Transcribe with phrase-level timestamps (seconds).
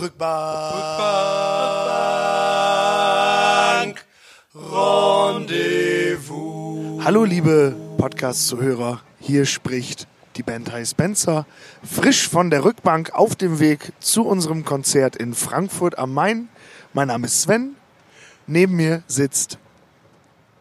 [0.00, 0.34] Rückbank.
[4.54, 6.24] Rendezvous.
[7.04, 10.06] Hallo liebe Podcast-Zuhörer, hier spricht
[10.36, 11.46] die Band High Spencer,
[11.82, 16.48] frisch von der Rückbank auf dem Weg zu unserem Konzert in Frankfurt am Main.
[16.92, 17.76] Mein Name ist Sven,
[18.46, 19.58] neben mir sitzt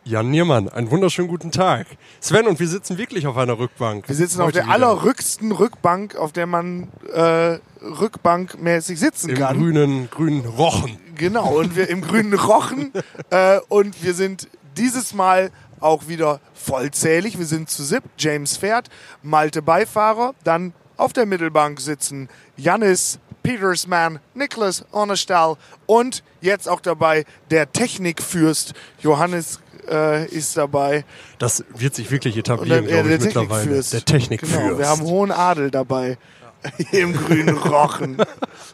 [0.05, 1.87] Jan Niermann, einen wunderschönen guten Tag.
[2.19, 4.09] Sven, und wir sitzen wirklich auf einer Rückbank.
[4.09, 4.73] Wir sitzen auf der wieder.
[4.73, 9.57] allerrücksten Rückbank, auf der man äh, rückbankmäßig sitzen Im kann.
[9.57, 10.99] grünen, grünen Rochen.
[11.15, 12.91] Genau, und wir im grünen Rochen.
[13.29, 17.39] äh, und wir sind dieses Mal auch wieder vollzählig.
[17.39, 18.03] Wir sind zu sieb.
[18.17, 18.89] James fährt,
[19.21, 20.35] Malte Beifahrer.
[20.43, 22.27] Dann auf der Mittelbank sitzen
[22.57, 29.59] Jannis, Petersman, Niklas Ornestall und jetzt auch dabei der Technikfürst Johannes
[29.89, 31.05] äh, ist dabei.
[31.39, 33.61] Das wird sich wirklich etablieren, glaube der ich, mittlerweile.
[33.61, 33.93] Technikfürst.
[33.93, 34.61] Der Technikfürst.
[34.61, 36.17] Genau, wir haben hohen Adel dabei.
[36.91, 38.17] Hier im grünen Rochen.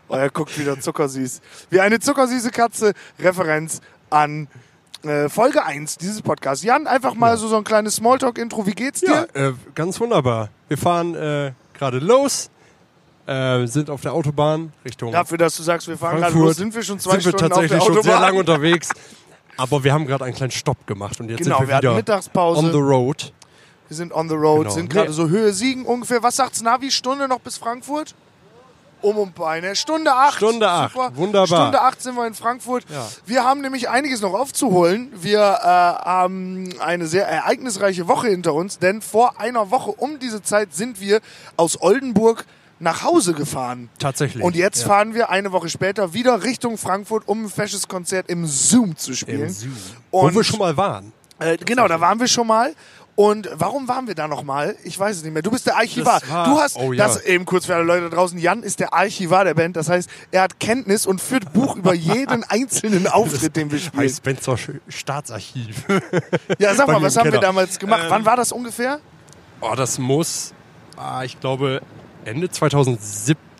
[0.07, 1.41] Oh, er guckt wieder zuckersüß.
[1.69, 2.93] Wie eine zuckersüße Katze.
[3.19, 4.47] Referenz an
[5.03, 6.63] äh, Folge 1 dieses Podcasts.
[6.63, 8.65] Jan, einfach mal so, so ein kleines Smalltalk-Intro.
[8.65, 9.49] Wie geht's ja, dir?
[9.49, 10.49] äh, ganz wunderbar.
[10.67, 12.49] Wir fahren äh, gerade los,
[13.25, 16.47] äh, sind auf der Autobahn Richtung Dafür, dass du sagst, wir fahren gerade Frankfurt.
[16.47, 18.89] los, sind wir schon zwei sind wir Stunden tatsächlich auf der schon sehr lange unterwegs.
[19.59, 21.93] Aber wir haben gerade einen kleinen Stopp gemacht und jetzt Genau, sind wir wir wieder
[21.95, 22.59] Mittagspause.
[22.59, 23.33] on the road.
[23.87, 24.69] Wir sind on the road, Genau.
[24.73, 25.13] sind gerade Nee.
[25.15, 26.23] so Höhe Siegen ungefähr.
[26.23, 26.91] Was sagt's Navi?
[26.91, 28.15] Stunde noch bis Frankfurt?
[29.01, 30.35] Um und bei eine Stunde acht.
[30.35, 30.93] Stunde acht.
[30.93, 31.11] Super.
[31.15, 31.47] Wunderbar.
[31.47, 32.83] Stunde acht sind wir in Frankfurt.
[32.89, 33.07] Ja.
[33.25, 35.09] Wir haben nämlich einiges noch aufzuholen.
[35.15, 40.41] Wir äh, haben eine sehr ereignisreiche Woche hinter uns, denn vor einer Woche um diese
[40.43, 41.21] Zeit sind wir
[41.55, 42.45] aus Oldenburg
[42.79, 43.89] nach Hause gefahren.
[43.99, 44.43] Tatsächlich.
[44.43, 44.87] Und jetzt ja.
[44.87, 49.13] fahren wir eine Woche später wieder Richtung Frankfurt, um ein fesches Konzert im Zoom zu
[49.13, 49.47] spielen.
[49.47, 49.67] Im Zoo.
[50.11, 51.11] Und Wo wir schon mal waren.
[51.39, 52.73] äh, genau, da waren wir schon mal.
[53.15, 54.77] Und warum waren wir da nochmal?
[54.85, 55.41] Ich weiß es nicht mehr.
[55.41, 56.21] Du bist der Archivar.
[56.29, 57.05] War- du hast oh ja.
[57.05, 58.39] das eben kurz für alle Leute da draußen.
[58.39, 59.75] Jan ist der Archivar der Band.
[59.75, 64.03] Das heißt, er hat Kenntnis und führt Buch über jeden einzelnen Auftritt, den wir spielen.
[64.03, 65.83] Heißt Spencer Sch- Staatsarchiv.
[66.59, 67.41] Ja, sag mal, was haben wir Keller.
[67.41, 68.03] damals gemacht?
[68.05, 68.99] Ähm, Wann war das ungefähr?
[69.59, 70.53] Oh, das muss,
[70.95, 71.81] ah, ich glaube,
[72.29, 72.49] Ende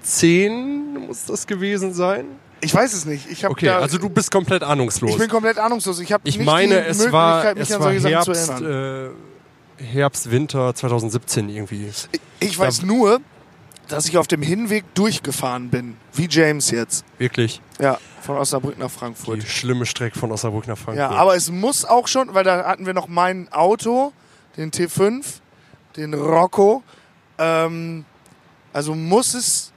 [0.04, 2.26] 2017 muss das gewesen sein.
[2.62, 3.30] Ich weiß es nicht.
[3.32, 5.12] Ich Okay, da, also du bist komplett ahnungslos.
[5.12, 6.00] ich bin komplett ahnungslos.
[6.00, 8.46] Ich habe Ich nicht meine, die es Möglichkeit, war, mich es an solche Sachen Herbst,
[8.46, 9.12] zu erinnern.
[9.80, 11.90] äh, Herbst, Winter 2017 irgendwie.
[12.42, 13.22] Ich weiß nur,
[13.88, 15.96] dass ich auf dem Hinweg durchgefahren bin.
[16.14, 17.06] Wie James jetzt.
[17.18, 19.42] Wirklich Ja, von Osnabrück nach Frankfurt.
[19.42, 21.12] die schlimme Strecke von Osnabrück nach Frankfurt.
[21.12, 24.12] Ja, aber es muss auch schon, weil da hatten wir noch mein Auto,
[24.58, 25.24] den T5,
[25.96, 26.84] den Rocco.
[27.38, 28.04] Ähm,
[28.74, 29.72] also muss es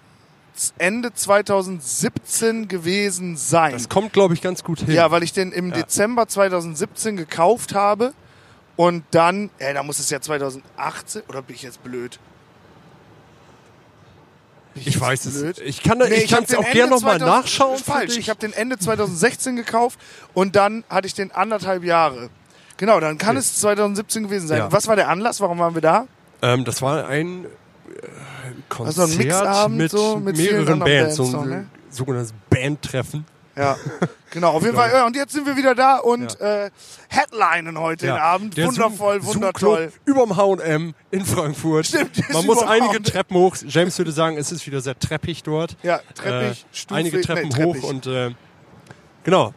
[0.79, 3.73] Ende 2017 gewesen sein.
[3.73, 4.91] das kommt, glaube ich, ganz gut hin.
[4.95, 5.77] Ja, weil ich den im Ja.
[5.77, 8.13] Dezember 2017 gekauft habe
[8.77, 12.19] und dann, ey, da muss es ja 2018, oder bin ich jetzt blöd?
[14.75, 15.59] Ich jetzt weiß es.
[15.59, 17.79] Ich kann Nee, ich kann hab es den auch gerne nochmal 2000 nachschauen.
[17.79, 19.99] Falsch, ich habe den Ende 2016 gekauft
[20.33, 22.31] und dann hatte ich den anderthalb Jahre.
[22.79, 23.41] Genau, dann kann Okay.
[23.41, 24.59] es 2017 gewesen sein.
[24.59, 24.73] Ja.
[24.73, 25.41] Was war der Anlass?
[25.41, 26.07] Warum waren wir da?
[26.41, 27.47] ähm, das war ein
[28.69, 31.67] Konzert Also ein Mixabend mit, so mit mehreren anderen Bands, so Bands ein ne?
[31.91, 33.25] sogenanntes Bandtreffen.
[33.55, 33.77] Ja,
[34.31, 34.83] genau, auf jeden Ja.
[34.83, 34.93] Fall.
[34.93, 36.71] Ja, und jetzt sind wir wieder da und äh,
[37.09, 38.57] headlinen heute den Abend.
[38.57, 39.93] Der Wundervoll, Zoom- wundertoll.
[40.07, 41.87] Zoom-Club Überm H&M in Frankfurt.
[41.87, 43.03] Stimmt, Man muss einige.
[43.03, 43.55] Treppen hoch.
[43.69, 45.77] James würde sagen, es ist wieder sehr treppig dort.
[45.83, 47.91] Ja, treppig, äh, Stufe, einige Treppen nee, hoch treppig.
[47.91, 48.31] und äh,
[49.25, 49.53] genau.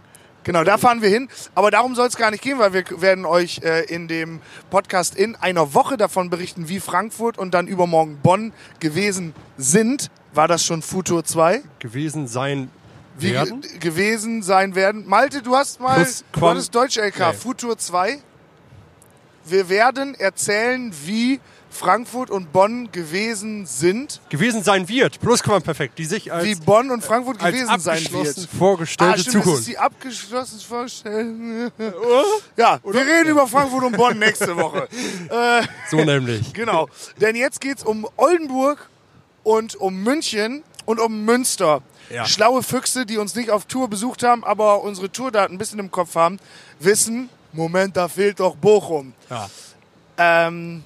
[0.45, 1.28] Genau, da fahren wir hin.
[1.56, 4.39] Aber darum soll es gar nicht gehen, weil wir werden euch äh, in dem
[4.69, 10.09] Podcast in einer Woche davon berichten, wie Frankfurt und dann übermorgen Bonn gewesen sind.
[10.33, 11.61] War das schon Futur 2?
[11.79, 12.69] gewesen sein
[13.17, 13.61] Wie werden.
[13.61, 15.07] ge gewesen sein werden.
[15.07, 17.33] Malte, du hast mal, Plus du hattest Deutsch LK, Nee.
[17.33, 18.19] Futur 2.
[19.45, 21.39] Wir werden erzählen, wie
[21.75, 24.22] Frankfurt und Bonn gewesen sind.
[24.30, 25.19] gewesen sein wird.
[25.19, 28.47] Plusquamperfekt, die sich als, Wie Bonn und Frankfurt gewesen sein wird.
[28.58, 29.68] vorgestellte Ah, stimmt, das ist Zukunft.
[29.68, 31.72] die abgeschlossen Vorstellung.
[32.58, 34.88] ja, wir reden über Frankfurt und Bonn nächste Woche.
[35.30, 36.53] äh, So nämlich.
[36.53, 36.88] genau.
[37.19, 38.90] Denn jetzt geht's um Oldenburg
[39.44, 41.81] und um München und um Münster.
[42.09, 42.25] Ja.
[42.25, 45.92] Schlaue Füchse, die uns nicht auf Tour besucht haben, aber unsere Tourdaten ein bisschen im
[45.92, 46.39] Kopf haben,
[46.80, 49.13] wissen, Moment, da fehlt doch Bochum.
[49.30, 49.50] Ja.
[50.18, 50.83] Ähm,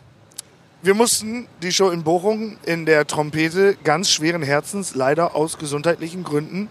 [0.81, 6.23] wir mussten die Show in Bochum in der Trompete ganz schweren Herzens leider aus gesundheitlichen
[6.23, 6.69] Gründen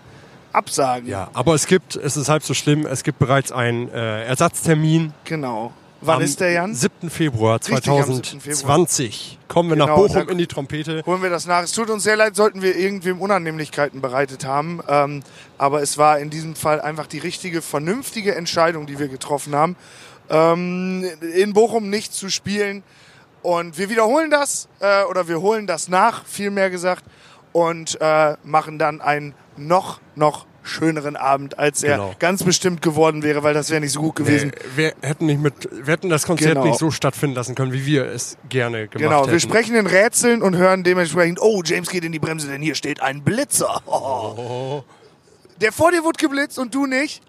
[0.52, 1.08] absagen.
[1.08, 5.12] ja, aber es gibt, es ist halb so schlimm, es gibt bereits einen äh, Ersatztermin.
[5.24, 5.72] Genau.
[6.00, 6.74] Wann am ist der, Jan?
[6.74, 7.10] 7.
[7.10, 8.22] Februar Richtig, am 7.
[8.22, 11.02] 2020 kommen wir nach Genau, Bochum da- in die Trompete.
[11.04, 11.62] Holen wir das nach.
[11.64, 14.80] Es tut uns sehr leid, sollten wir irgendwem Unannehmlichkeiten bereitet haben.
[14.88, 15.22] Ähm,
[15.58, 19.74] aber es war in diesem Fall einfach die richtige, vernünftige Entscheidung, die wir getroffen haben,
[20.30, 21.04] ähm,
[21.34, 22.84] in Bochum nicht zu spielen.
[23.48, 27.02] Und wir wiederholen das, äh, oder wir holen das nach, vielmehr gesagt.
[27.52, 32.14] und äh, machen dann einen noch, noch schöneren Abend, als er Genau.
[32.18, 34.52] ganz bestimmt geworden wäre, weil das wäre nicht so gut gewesen.
[34.52, 36.66] Äh, wir hätten nicht mit, wir hätten das Konzert Genau.
[36.66, 39.32] nicht so stattfinden lassen können, wie wir es gerne gemacht Genau, hätten.
[39.32, 42.74] wir sprechen in Rätseln und hören dementsprechend, oh, James geht in die Bremse, denn hier
[42.74, 43.80] steht ein Blitzer.
[43.86, 44.84] Oh.
[45.62, 47.22] Der vor dir wurde geblitzt und du nicht?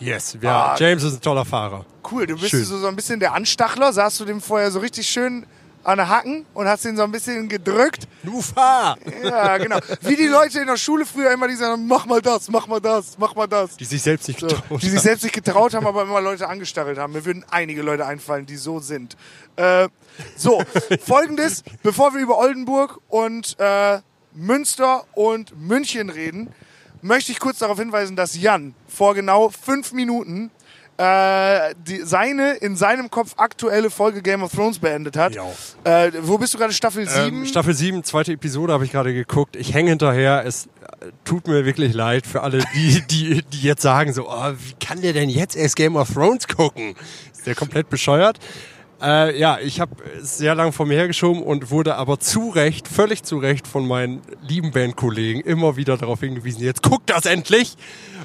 [0.00, 0.76] Yes, ja, Ah.
[0.78, 1.86] James ist ein toller Fahrer.
[2.10, 3.92] Cool, du bist so, so ein bisschen der Anstachler.
[3.92, 5.46] Saßt du dem vorher so richtig schön
[5.82, 8.06] an der Hacken und hast ihn so ein bisschen gedrückt.
[8.22, 8.98] Du fahr!
[9.22, 9.78] Ja, genau.
[10.02, 12.80] Wie die Leute in der Schule früher immer, die sagen, mach mal das, mach mal
[12.80, 13.76] das, mach mal das.
[13.76, 16.48] Die sich selbst nicht So, getraut die sich selbst nicht getraut haben, aber immer Leute
[16.48, 17.12] angestachelt haben.
[17.12, 19.16] Mir würden einige Leute einfallen, die so sind.
[19.56, 19.88] Äh,
[20.36, 20.62] so,
[21.06, 24.00] folgendes, bevor wir über Oldenburg und äh,
[24.34, 26.52] Münster und München reden,
[27.02, 30.50] möchte ich kurz darauf hinweisen, dass Jan vor genau fünf Minuten
[31.00, 35.34] äh, die, seine in seinem Kopf aktuelle Folge Game of Thrones beendet hat.
[35.84, 36.74] Äh, wo bist du gerade?
[36.74, 37.38] Staffel 7?
[37.38, 39.56] Ähm, Staffel 7, zweite Episode habe ich gerade geguckt.
[39.56, 40.44] Ich hänge hinterher.
[40.44, 44.52] Es äh, tut mir wirklich leid für alle, die, die, die jetzt sagen so, oh,
[44.58, 46.94] wie kann der denn jetzt erst Game of Thrones gucken?
[47.32, 48.38] Ist der komplett bescheuert?
[49.00, 53.22] Äh, ja, ich habe sehr lang vor mir hergeschoben und wurde aber zu Recht, völlig
[53.22, 57.76] zu Recht von meinen lieben Bandkollegen immer wieder darauf hingewiesen, jetzt guckt das endlich!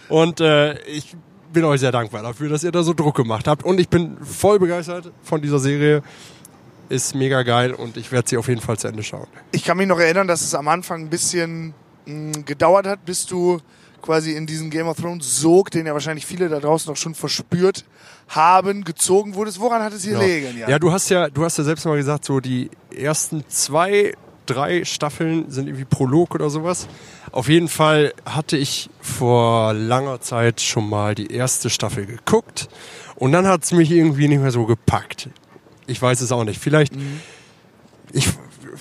[0.10, 1.16] Und äh, ich
[1.56, 3.64] bin euch sehr dankbar dafür, dass ihr da so Druck gemacht habt.
[3.64, 6.04] Und ich bin voll begeistert von dieser Serie.
[6.90, 9.26] Ist mega geil und ich werde sie auf jeden Fall zu Ende schauen.
[9.52, 11.74] Ich kann mich noch erinnern, dass es am Anfang ein bisschen
[12.06, 13.60] mh, gedauert hat, bis du
[14.04, 17.16] quasi in diesen Game of Thrones Sog, den ja wahrscheinlich viele da draußen auch schon
[17.16, 17.86] verspürt
[18.28, 19.60] haben, gezogen wurdest.
[19.60, 20.60] Woran hat es hier gelegen?
[20.68, 20.78] Ja.
[20.78, 24.14] du hast ja, du hast ja selbst mal gesagt, so die ersten zwei,
[24.46, 26.88] drei Staffeln sind irgendwie Prolog oder sowas.
[27.32, 32.70] Auf jeden Fall hatte ich vor langer Zeit schon mal die erste Staffel geguckt
[33.16, 35.30] und dann hat es mich irgendwie nicht mehr so gepackt.
[35.88, 36.60] Ich weiß es auch nicht.
[36.60, 37.20] Vielleicht, Mhm.
[38.12, 38.28] ich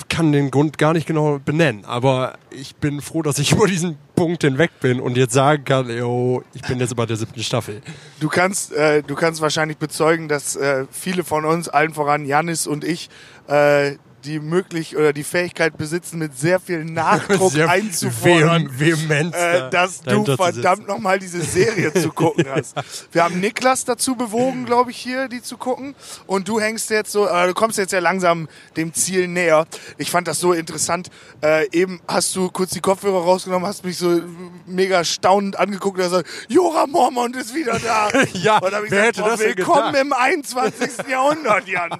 [0.08, 3.96] kann den Grund gar nicht genau benennen, aber ich bin froh, dass ich über diesen
[4.16, 7.80] Punkt hinweg bin und jetzt sagen kann, yo, ich bin jetzt bei der siebten Staffel.
[8.20, 12.66] Du kannst, äh, du kannst wahrscheinlich bezeugen, dass äh, viele von uns, allen voran Janis
[12.66, 13.08] und ich,
[13.48, 18.68] äh, die möglich oder die Fähigkeit besitzen, mit sehr viel Nachdruck Sehr einzufordern.
[18.68, 22.74] vehem- Vehemenz äh, da dass du verdammt nochmal diese Serie zu gucken hast.
[23.12, 25.94] Wir haben Niklas dazu bewogen, glaube ich, hier die zu gucken.
[26.26, 29.66] Und du hängst jetzt so, äh, du kommst jetzt ja langsam dem Ziel näher.
[29.98, 31.10] Ich fand das so interessant.
[31.42, 34.22] Äh, eben hast du kurz die Kopfhörer rausgenommen, hast mich so
[34.66, 38.08] mega staunend angeguckt und gesagt, Jora Mormont ist wieder da.
[38.32, 41.08] Ja, und hab ich wer gesagt, hätte boah, das willkommen im 21.
[41.08, 41.90] Jahrhundert, Jan.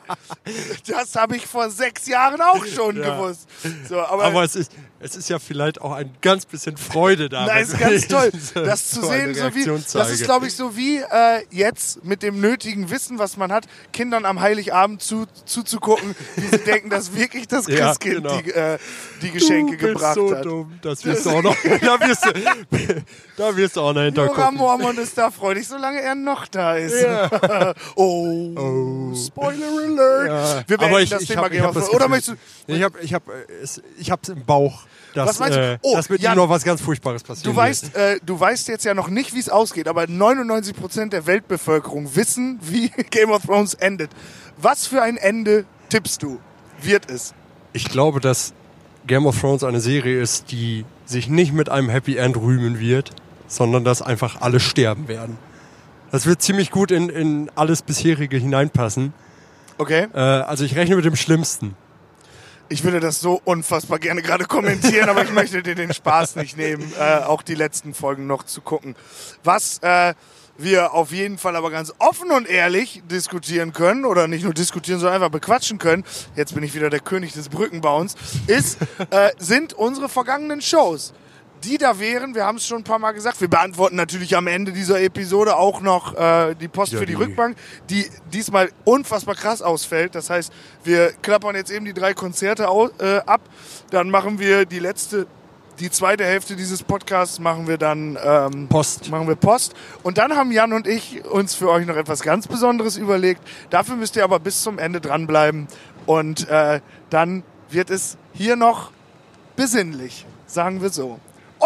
[0.87, 3.15] Das habe ich vor sechs Jahren auch schon Ja.
[3.17, 3.49] gewusst.
[3.89, 7.47] So, aber, Aber es ist, es ist ja vielleicht auch ein ganz bisschen Freude da.
[7.47, 9.35] Wenn ist ganz toll, das zu so sehen.
[9.35, 13.37] So wie, das ist, glaube ich, so wie äh, jetzt mit dem nötigen Wissen, was
[13.37, 18.17] man hat, Kindern am Heiligabend zu, zuzugucken, wie sie denken, dass wirklich das Ja, Christkind
[18.25, 18.37] genau.
[18.41, 18.79] die, äh,
[19.23, 20.45] die Geschenke du bist gebracht so hat.
[20.45, 20.79] dumm.
[20.81, 21.57] Das wirst du auch noch.
[21.63, 22.33] Da wirst du,
[23.37, 24.55] da wirst du auch noch hintergucken.
[24.57, 27.05] Mormont ist da freudig, solange er noch da ist.
[27.97, 30.29] oh, Spoiler Alert.
[30.29, 32.04] Ja, Wir beenden aber ich, das ich Thema hab, Game of das Thrones.
[32.05, 32.37] Oder möchtest
[32.67, 32.75] du...
[32.75, 33.33] Ich habe ich hab, äh,
[33.99, 34.83] ich hab's im Bauch,
[35.15, 35.61] dass, Was meinst du?
[35.63, 37.47] äh, Oh, dass mit Jan, ihm noch was ganz Furchtbares passiert.
[37.47, 41.27] Du weißt, äh, du weißt jetzt ja noch nicht, wie es ausgeht, aber 99% der
[41.27, 44.11] Weltbevölkerung wissen, wie Game of Thrones endet.
[44.57, 46.41] Was für ein Ende tippst du?
[46.81, 47.35] Wird es?
[47.73, 48.53] Ich glaube, dass
[49.07, 53.11] Game of Thrones eine Serie ist, die sich nicht mit einem Happy End rühmen wird,
[53.47, 55.37] sondern dass einfach alle sterben werden.
[56.11, 59.13] Das wird ziemlich gut in, in alles bisherige hineinpassen.
[59.79, 60.07] Okay.
[60.15, 61.75] Äh, also ich rechne mit dem Schlimmsten.
[62.71, 66.57] Ich würde das so unfassbar gerne gerade kommentieren, aber ich möchte dir den Spaß nicht
[66.57, 68.97] nehmen, äh, auch die letzten Folgen noch zu gucken.
[69.43, 70.15] Was äh,
[70.57, 74.99] wir auf jeden Fall aber ganz offen und ehrlich diskutieren können, oder nicht nur diskutieren,
[74.99, 76.05] sondern einfach bequatschen können,
[76.37, 78.15] jetzt bin ich wieder der König des Brückenbauens,
[78.47, 78.79] ist,
[79.11, 81.13] äh, sind unsere vergangenen Shows.
[81.65, 84.47] Die da wären, wir haben es schon ein paar Mal gesagt, wir beantworten natürlich am
[84.47, 87.57] Ende dieser Episode auch noch äh, die Post Ja, für die die- Rückbank,
[87.91, 90.15] die diesmal unfassbar krass ausfällt.
[90.15, 90.53] Das heißt,
[90.85, 93.41] wir klappern jetzt eben die drei Konzerte au äh, ab,
[93.91, 95.27] dann machen wir die letzte,
[95.79, 99.11] die zweite Hälfte dieses Podcasts machen wir dann ähm, Post.
[99.11, 99.75] machen wir Post.
[100.03, 103.41] Und dann haben Jan und ich uns für euch noch etwas ganz Besonderes überlegt.
[103.71, 105.67] Dafür müsst ihr aber bis zum Ende dranbleiben.
[106.07, 106.81] Und äh,
[107.11, 108.91] dann wird es hier noch
[109.57, 111.19] besinnlich, sagen wir so.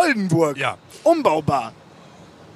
[0.03, 0.77] Oldenburg, Ja.
[1.05, 1.73] umbaubar.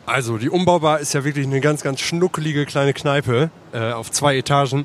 [0.04, 4.36] Also die Umbaubar ist ja wirklich eine ganz, ganz schnuckelige kleine Kneipe äh, auf zwei
[4.36, 4.84] Etagen.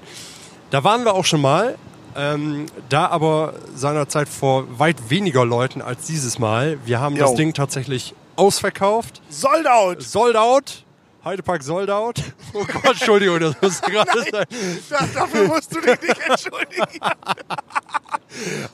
[0.70, 1.76] Da waren wir auch schon mal.
[2.16, 6.78] Ähm, da aber seinerzeit vor weit weniger Leuten als dieses Mal.
[6.86, 7.36] Wir haben das Jo.
[7.36, 9.22] Ding tatsächlich ausverkauft.
[9.30, 10.02] Sold out.
[10.02, 10.84] Sold out.
[11.26, 12.22] Heidepark sold out.
[12.54, 14.46] Oh Gott, Entschuldigung, das musste gerade sein.
[14.90, 16.86] Das, dafür musst du dich nicht entschuldigen.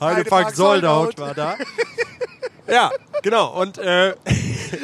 [0.00, 1.18] Heidepark sold out.
[1.18, 1.56] war da.
[2.66, 2.90] Ja,
[3.22, 3.60] genau.
[3.60, 4.10] Und äh,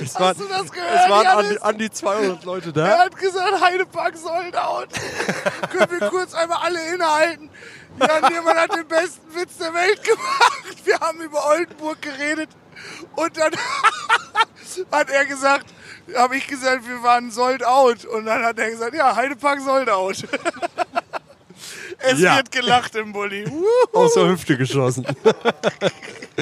[0.02, 2.98] es waren, du das gehört, es waren an, an die 200 Leute Er da.
[2.98, 4.88] hat gesagt, Heidepark sold out.
[5.72, 7.48] Können wir kurz einmal alle innehalten?
[7.98, 10.76] Jan Niermann hat den besten Witz der Welt gemacht.
[10.84, 12.48] Wir haben über Oldenburg geredet.
[13.16, 13.52] Und dann
[14.92, 15.66] hat er gesagt,
[16.16, 18.04] habe ich gesagt, wir waren sold out.
[18.04, 20.16] Und dann hat er gesagt, ja, Heidepark sold out.
[21.98, 22.36] Es Ja.
[22.36, 23.44] wird gelacht im Bulli.
[23.92, 25.04] Aus der Hüfte geschossen.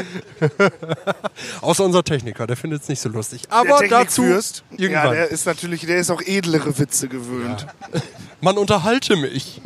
[1.61, 3.43] Außer unser Techniker, der findet es nicht so lustig.
[3.51, 4.41] Aber der dazu ja,
[4.77, 5.13] irgendwann.
[5.13, 7.67] der ist natürlich, der ist auch edlere Witze gewöhnt.
[8.41, 9.61] Man unterhalte mich.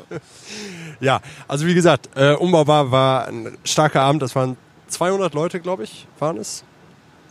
[1.00, 4.22] ja, also wie gesagt, äh, Umbaubar war ein starker Abend.
[4.22, 4.56] Das waren
[4.88, 6.62] 200 Leute, glaube ich, waren es.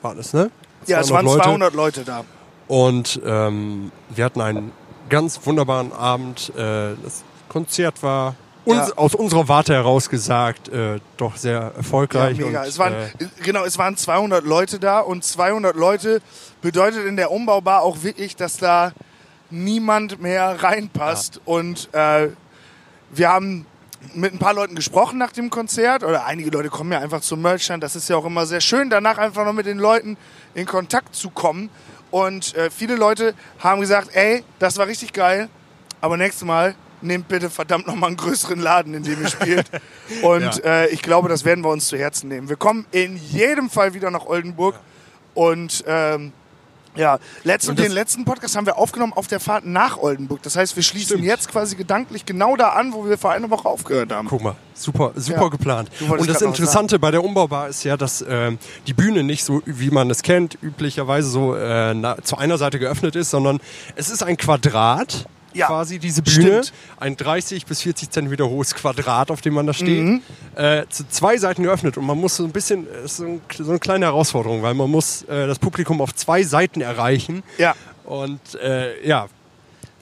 [0.01, 0.51] Waren es, ne?
[0.87, 2.25] Ja, es waren 200 Leute da.
[2.67, 4.71] Und ähm, wir hatten einen
[5.09, 6.51] ganz wunderbaren Abend.
[6.55, 8.97] Äh, das Konzert war uns, Ja.
[8.97, 12.37] aus unserer Warte heraus gesagt äh, doch sehr erfolgreich.
[12.37, 12.61] Ja, mega.
[12.61, 13.09] Und, es waren, äh,
[13.43, 16.21] genau, es waren 200 Leute da und 200 Leute
[16.61, 18.91] bedeutet in der Umbaubar auch wirklich, dass da
[19.49, 21.41] niemand mehr reinpasst.
[21.45, 22.29] Und äh,
[23.11, 23.65] wir haben
[24.13, 27.41] mit ein paar Leuten gesprochen nach dem Konzert oder einige Leute kommen ja einfach zum
[27.41, 27.83] Merchstand.
[27.83, 30.17] Das ist ja auch immer sehr schön, danach einfach noch mit den Leuten
[30.55, 31.69] in Kontakt zu kommen.
[32.09, 35.49] Und äh, viele Leute haben gesagt, ey, das war richtig geil,
[36.01, 39.69] aber nächstes Mal nehmt bitte verdammt nochmal einen größeren Laden, in dem ihr spielt.
[40.21, 40.83] Und Ja.
[40.83, 42.49] äh, ich glaube, das werden wir uns zu Herzen nehmen.
[42.49, 44.75] Wir kommen in jedem Fall wieder nach Oldenburg
[45.33, 46.33] und ähm,
[46.93, 50.41] ja, letzten, den letzten Podcast haben wir aufgenommen auf der Fahrt nach Oldenburg.
[50.43, 51.23] Das heißt, wir schließen Stimmt.
[51.23, 54.27] jetzt quasi gedanklich genau da an, wo wir vor einer Woche aufgehört haben.
[54.27, 55.47] Guck mal, super, super Ja.
[55.47, 55.89] geplant.
[56.05, 59.89] Und das Interessante bei der Umbaubar ist ja, dass ähm, die Bühne nicht so, wie
[59.89, 63.61] man es kennt, üblicherweise so äh, na, zu einer Seite geöffnet ist, sondern
[63.95, 65.27] es ist ein Quadrat.
[65.53, 66.73] Ja, quasi diese Bühne, stimmt.
[66.99, 70.21] ein 30 bis 40 Zentimeter hohes Quadrat, auf dem man da steht, Mhm.
[70.55, 73.41] äh, zu zwei Seiten geöffnet und man muss so ein bisschen, es ist so, ein,
[73.57, 77.75] so eine kleine Herausforderung, weil man muss äh, das Publikum auf zwei Seiten erreichen Ja.
[78.05, 79.27] und äh, ja.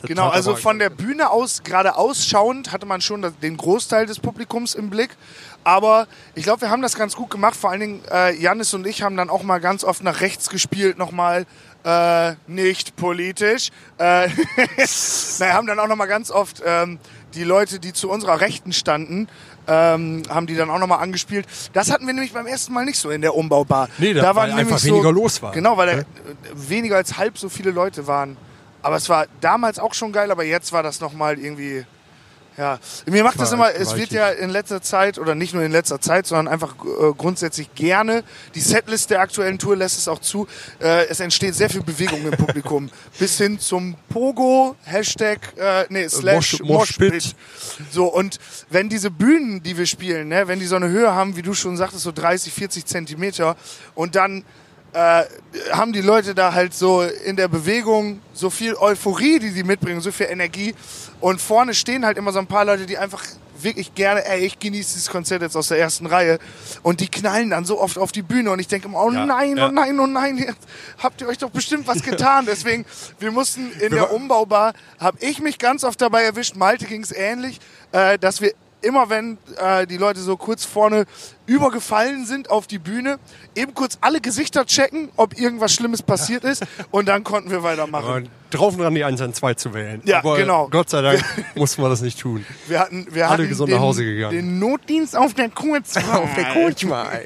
[0.02, 4.06] das Genau, also von der Bühne aus, gerade ausschauend, hatte man schon das- den Großteil
[4.06, 5.18] des Publikums im Blick.
[5.66, 7.54] Aber ich glaube, wir haben das ganz gut gemacht.
[7.56, 10.50] Vor allen Dingen, äh, Janis und ich haben dann auch mal ganz oft nach rechts
[10.50, 11.46] gespielt, nochmal
[11.84, 13.70] äh, nicht politisch.
[13.98, 14.30] Äh,
[15.40, 17.00] naja, haben dann auch nochmal ganz oft ähm,
[17.34, 19.28] die Leute, die zu unserer Rechten standen,
[19.68, 21.46] ähm, haben die dann auch nochmal angespielt.
[21.74, 23.88] Das hatten wir nämlich beim ersten Mal nicht so in der Umbaubar.
[23.98, 25.52] Nee, da- weil einfach weniger los war.
[25.52, 26.00] Genau, weil da Ja.
[26.00, 26.06] äh,
[26.54, 28.36] weniger als halb so viele Leute waren.
[28.82, 31.86] Aber es war damals auch schon geil, aber jetzt war das nochmal irgendwie.
[32.60, 35.72] Ja, mir macht das immer, es wird ja in letzter Zeit, oder nicht nur in
[35.72, 38.22] letzter Zeit, sondern einfach äh, grundsätzlich gerne,
[38.54, 40.46] die Setlist der aktuellen Tour lässt es auch zu,
[40.82, 42.90] äh, es entsteht sehr viel Bewegung im Publikum.
[43.18, 47.00] Bis hin zum Pogo, Hashtag, äh, nee, slash Mosh-.
[47.00, 47.34] Moshpit.
[47.92, 48.40] So, und
[48.70, 51.54] wenn diese Bühnen, die wir spielen, ne, wenn die so eine Höhe haben, wie du
[51.54, 53.56] schon sagtest, so 30, 40 Zentimeter,
[53.96, 54.44] und dann
[54.94, 55.24] äh,
[55.72, 60.02] haben die Leute da halt so in der Bewegung so viel Euphorie, die sie mitbringen,
[60.02, 60.74] so viel Energie.
[61.20, 63.24] Und vorne stehen halt immer so ein paar Leute, die einfach
[63.62, 66.40] wirklich gerne, ey, ich genieße dieses Konzert jetzt aus der ersten Reihe.
[66.82, 69.26] Und die knallen dann so oft auf die Bühne und ich denke immer, oh Ja,
[69.26, 69.68] nein, ja.
[69.68, 70.58] oh nein, oh nein, jetzt
[70.98, 72.46] habt ihr euch doch bestimmt was getan.
[72.48, 72.86] Deswegen,
[73.20, 77.04] wir mussten in der wa- Umbaubar, habe ich mich ganz oft dabei erwischt, Malte ging
[77.04, 77.60] es ähnlich,
[77.92, 81.06] äh, dass wir immer wenn äh, die Leute so kurz vorne
[81.46, 83.20] übergefallen sind auf die Bühne,
[83.56, 88.06] eben kurz alle Gesichter checken, ob irgendwas Schlimmes passiert ist und dann konnten wir weitermachen.
[88.06, 88.22] Aber
[88.52, 90.02] drauf und dran, die 112 zu wählen.
[90.06, 90.68] Ja, Aber genau.
[90.70, 91.24] Gott sei Dank
[91.56, 92.46] mussten wir das nicht tun.
[92.68, 94.36] Wir hatten, wir Alle hatten gesund den, nach Hause gegangen.
[94.36, 96.04] den Notdienst auf der Kurzwahl.
[96.24, 97.22] Auf der Kurzwahl.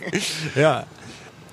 [0.55, 0.85] ja.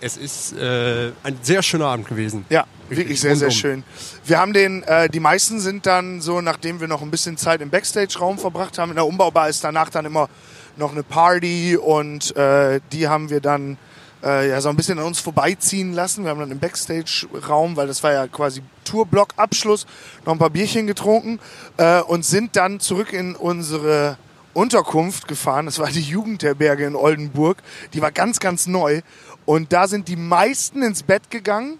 [0.03, 2.47] Es ist äh, ein sehr schöner Abend gewesen.
[2.49, 2.65] Ja,
[2.97, 3.85] wirklich sehr, sehr schön.
[4.25, 7.61] Wir haben den, äh, die meisten sind dann so, nachdem wir noch ein bisschen Zeit
[7.61, 10.29] im Backstage-Raum verbracht haben, in der Umbaubar ist danach dann immer
[10.77, 13.77] noch eine Party und äh, die haben wir dann
[14.23, 16.25] äh, ja, so ein bisschen an uns vorbeiziehen lassen.
[16.25, 19.87] Wir haben dann im Backstage-Raum, weil das war ja quasi Tourblock-Abschluss,
[20.25, 21.39] noch ein paar Bierchen getrunken
[21.77, 24.17] äh, und sind dann zurück in unsere
[24.53, 25.67] Unterkunft gefahren.
[25.67, 27.59] Das war die Jugendherberge in Oldenburg.
[27.95, 29.03] Die war ganz, ganz neu.
[29.47, 31.79] Und da sind die meisten ins Bett gegangen,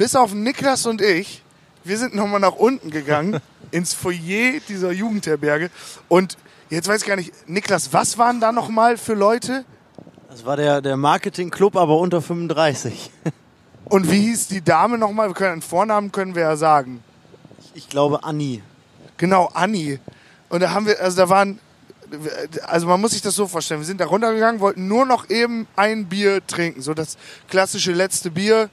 [0.00, 1.42] bis auf Niklas und ich.
[1.84, 3.38] Wir sind nochmal nach unten gegangen,
[3.70, 5.70] ins Foyer dieser Jugendherberge.
[6.08, 6.38] Und
[6.70, 9.66] jetzt weiß ich gar nicht, Niklas, was waren da nochmal für Leute?
[10.30, 13.10] Das war der, der Marketing-Club, aber unter 35.
[13.84, 15.28] Und wie hieß die Dame nochmal?
[15.28, 17.04] Wir können einen Vornamen können wir ja sagen.
[17.74, 18.62] Ich glaube Anni.
[19.18, 19.98] Genau, Anni.
[20.48, 21.60] Und da haben wir, also da waren,
[22.62, 25.66] also man muss sich das so vorstellen, wir sind da runtergegangen, wollten nur noch eben
[25.76, 27.18] ein Bier trinken, so das
[27.50, 28.70] klassische letzte Bier,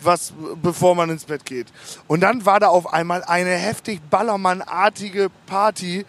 [0.00, 1.68] was bevor man ins Bett geht.
[2.06, 6.04] Und dann war da auf einmal eine heftig Ballermann-artige Party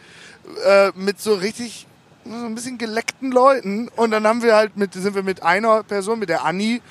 [0.65, 1.87] äh, mit so richtig
[2.29, 3.89] so ein bisschen geleckten Leuten.
[3.95, 6.81] Und dann haben wir halt mit, sind wir mit einer Person, mit der Anni,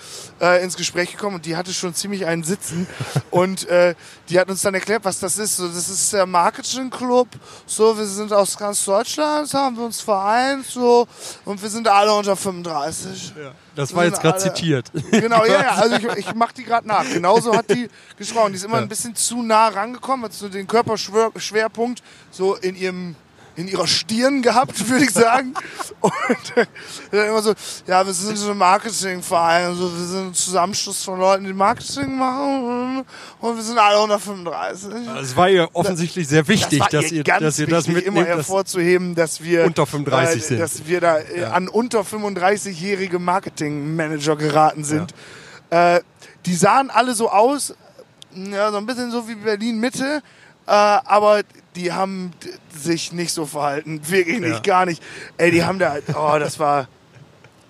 [0.41, 2.87] äh, ins Gespräch gekommen und die hatte schon ziemlich einen Sitzen.
[3.31, 3.95] und äh,
[4.29, 5.57] die hat uns dann erklärt, was das ist.
[5.57, 7.29] So, das ist der Marketing Club.
[7.67, 11.07] So, wir sind aus ganz Deutschland, haben wir uns vereint, so,
[11.45, 13.33] und wir sind alle unter 35.
[13.75, 14.91] Das Wir war jetzt gerade zitiert.
[15.11, 15.71] Genau, ja, ja.
[15.71, 17.05] Also ich, ich mach die gerade nach.
[17.05, 18.53] Genauso hat die gesprochen.
[18.53, 18.83] Die ist immer Ja.
[18.83, 23.17] ein bisschen zu nah rangekommen, hat so den Körperschwerpunkt so in ihrem
[23.57, 25.55] in ihrer Stirn gehabt, würde ich sagen.
[26.01, 26.13] Und
[26.57, 26.67] äh,
[27.11, 27.55] dann immer so,
[27.87, 32.17] ja, wir sind so ein Marketingverein, also wir sind ein Zusammenschluss von Leuten, die Marketing
[32.17, 33.05] machen
[33.41, 34.91] und wir sind alle 135.
[35.23, 38.19] Es war ihr offensichtlich sehr wichtig, war dass ihr dass ihr das immer mitnehmt.
[38.29, 40.61] dass- hervorzuheben, dass wir unter 35 sind.
[40.61, 45.13] dass wir da äh, an unter 35-jährige Marketingmanager geraten sind.
[45.71, 46.01] Äh,
[46.45, 47.75] die sahen alle so aus,
[48.35, 50.23] ja, so ein bisschen so wie Berlin Mitte,
[50.67, 51.43] äh, aber
[51.75, 52.33] die haben
[52.75, 54.61] sich nicht so verhalten, wirklich nicht, Ja.
[54.61, 55.03] gar nicht.
[55.37, 56.89] Ey, die haben da, oh, das war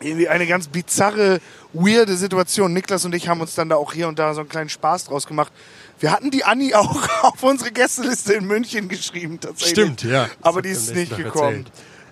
[0.01, 1.41] irgendwie eine ganz bizarre,
[1.73, 2.73] weirde Situation.
[2.73, 5.05] Niklas und ich haben uns dann da auch hier und da so einen kleinen Spaß
[5.07, 5.53] draus gemacht.
[6.01, 9.71] Wir hatten die Anni auch auf unsere Gästeliste in München geschrieben, tatsächlich.
[9.71, 10.25] Stimmt, ja.
[10.25, 11.67] Das Aber die ist nicht gekommen.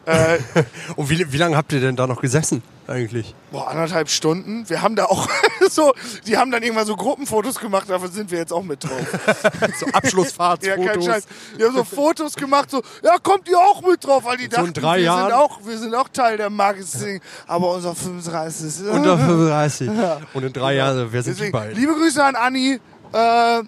[0.07, 0.39] Äh,
[0.97, 3.35] Und wie, wie lange habt ihr denn da noch gesessen eigentlich?
[3.51, 4.69] boah, anderthalb Stunden.
[4.69, 5.29] Wir haben da auch
[5.71, 5.93] so,
[6.27, 8.93] die haben dann irgendwann so Gruppenfotos gemacht, dafür sind wir jetzt auch mit drauf.
[9.79, 10.85] So Abschlussfahrtsfotos.
[10.85, 11.27] Ja, kein Scheiß.
[11.59, 14.49] Die haben so Fotos gemacht, so, ja, kommt ihr auch mit drauf, weil die So
[14.61, 15.25] in dachten, drei wir, Jahren?
[15.31, 18.83] sind auch, wir sind auch Teil der Marketing, aber unser 35 ist.
[18.83, 19.91] Unter 35.
[20.35, 21.77] Und in drei Jahren, wer sind die Deswegen, beiden?
[21.77, 22.81] liebe Grüße an Anni.
[23.13, 23.63] Äh,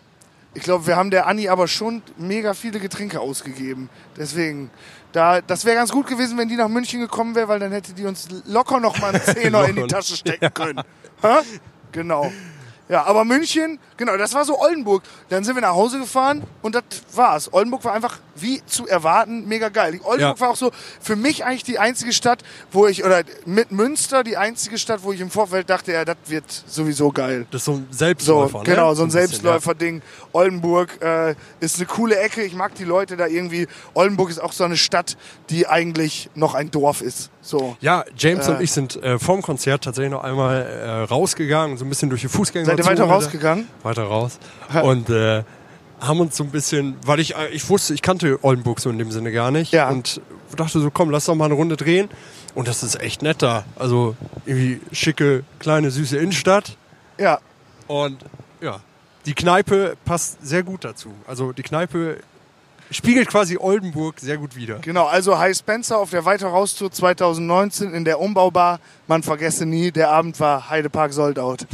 [0.54, 3.90] ich glaube, wir haben der Anni aber schon mega viele Getränke ausgegeben.
[4.16, 4.70] Deswegen,
[5.12, 7.92] da, das wäre ganz gut gewesen, wenn die nach München gekommen wäre, weil dann hätte
[7.92, 9.86] die uns locker noch mal einen Zehner in die.
[9.86, 10.82] Tasche stecken können.
[11.22, 11.38] Hä?
[11.92, 12.30] Genau.
[12.88, 15.02] Ja, aber München, genau, das war so Oldenburg.
[15.28, 17.52] Dann sind wir nach Hause gefahren und das war's.
[17.52, 19.98] Oldenburg war einfach, wie zu erwarten, mega geil.
[20.04, 20.40] Oldenburg Ja.
[20.40, 24.36] war auch so für mich eigentlich die einzige Stadt, wo ich, oder mit Münster die
[24.36, 27.46] einzige Stadt, wo ich im Vorfeld dachte, ja, das wird sowieso geil.
[27.50, 28.64] Das ist so ein So, Selbstläufer, ne?
[28.64, 30.02] genau, so ein bisschen, Selbstläufer-Ding.
[30.32, 32.42] Oldenburg äh, ist eine coole Ecke.
[32.44, 33.66] Ich mag die Leute da irgendwie.
[33.94, 35.16] Oldenburg ist auch so eine Stadt,
[35.50, 37.30] die eigentlich noch ein Dorf ist.
[37.46, 37.76] So.
[37.80, 38.50] Ja, James Äh.
[38.50, 42.22] und ich sind äh, vorm Konzert tatsächlich noch einmal äh, rausgegangen, so ein bisschen durch
[42.22, 42.66] die Fußgänger.
[42.66, 43.68] Seid ihr weiter rausgegangen?
[43.84, 44.38] Weiter raus.
[44.82, 45.44] Und äh,
[46.00, 48.98] haben uns so ein bisschen, weil ich, äh, ich wusste, ich kannte Oldenburg so in
[48.98, 49.72] dem Sinne gar nicht.
[49.72, 49.88] Ja.
[49.90, 50.20] Und
[50.56, 52.08] dachte so, komm, lass doch mal eine Runde drehen.
[52.54, 53.64] Und das ist echt nett da.
[53.76, 56.76] Also irgendwie schicke, kleine, süße Innenstadt.
[57.18, 57.38] Ja.
[57.86, 58.24] Und
[58.60, 58.80] ja,
[59.26, 61.10] die Kneipe passt sehr gut dazu.
[61.28, 62.18] Also die Kneipe
[62.90, 64.78] spiegelt quasi Oldenburg sehr gut wider.
[64.78, 68.80] Genau, also High Spencer auf der Weiter raus Tour 2019 in der Umbaubar.
[69.06, 71.58] Man vergesse nie, der Abend war Heidepark Soldout.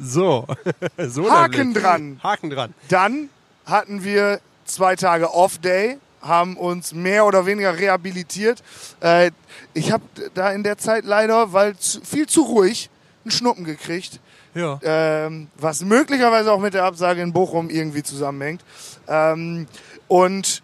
[0.00, 0.46] So.
[0.96, 2.20] so Haken dran.
[2.22, 2.72] Haken dran.
[2.88, 3.30] Dann
[3.66, 8.62] hatten wir zwei Tage Off-Day, haben uns mehr oder weniger rehabilitiert.
[9.00, 9.32] Äh,
[9.74, 10.04] ich habe
[10.34, 12.90] da in der Zeit leider, weil viel zu ruhig,
[13.24, 14.20] einen Schnuppen gekriegt.
[14.54, 14.80] Ja.
[14.82, 18.62] ähm, was möglicherweise auch mit der Absage in Bochum irgendwie zusammenhängt.
[19.06, 19.66] Ähm,
[20.08, 20.62] und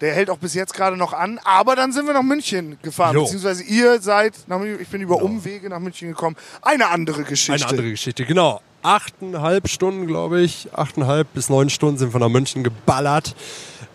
[0.00, 1.38] der hält auch bis jetzt gerade noch an.
[1.44, 3.22] Aber dann sind wir nach München gefahren, Jo.
[3.22, 6.36] beziehungsweise ihr seid, nach, München- ich bin über Umwege nach München gekommen.
[6.62, 7.52] Eine andere Geschichte.
[7.54, 8.60] Eine andere Geschichte, genau.
[8.82, 10.68] Achteinhalb Stunden, glaube ich.
[10.74, 13.34] Achteinhalb bis neun Stunden sind wir nach München geballert.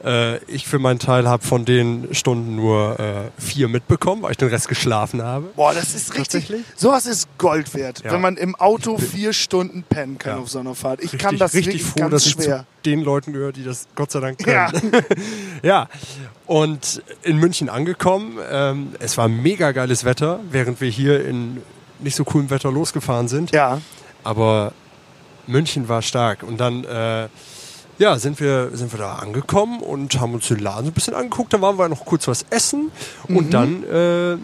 [0.03, 4.37] Äh, ich für meinen Teil habe von den Stunden nur äh, vier mitbekommen, weil ich
[4.37, 5.47] den Rest geschlafen habe.
[5.55, 6.51] Boah, das ist richtig.
[6.75, 8.11] Sowas ist Gold wert, Ja.
[8.13, 10.41] wenn man im Auto vier Stunden pennen kann Ja.
[10.41, 10.99] auf so einer Fahrt.
[10.99, 12.59] Ich Richtig, kann das richtig froh, ganz dass ich schwer.
[12.59, 14.55] zu den Leuten gehöre, die das Gott sei Dank können.
[14.55, 14.71] Ja.
[15.61, 15.89] Ja,
[16.45, 18.37] und in München angekommen.
[18.49, 21.61] Ähm, es war mega geiles Wetter, während wir hier in
[21.99, 23.51] nicht so coolem Wetter losgefahren sind.
[23.51, 23.81] ja,
[24.23, 24.71] Aber
[25.47, 26.43] München war stark.
[26.43, 27.27] Und dann äh,
[27.99, 31.13] ja, sind, wir, sind wir da angekommen und haben uns den Laden so ein bisschen
[31.13, 31.53] angeguckt.
[31.53, 32.91] Dann waren wir noch kurz was essen.
[33.27, 33.37] Mhm.
[33.37, 34.37] Und dann äh,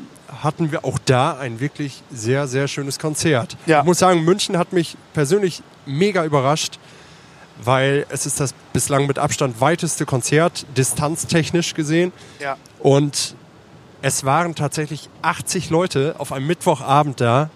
[0.44, 3.58] hatten wir auch da ein wirklich sehr, sehr schönes Konzert.
[3.66, 3.80] Ja.
[3.80, 6.78] Ich muss sagen, München hat mich persönlich mega überrascht,
[7.64, 12.12] weil es ist das bislang mit Abstand weiteste Konzert, distanztechnisch gesehen.
[12.40, 12.58] ja.
[12.80, 13.36] Und
[14.02, 17.50] es waren tatsächlich 80 Leute auf einem Mittwochabend da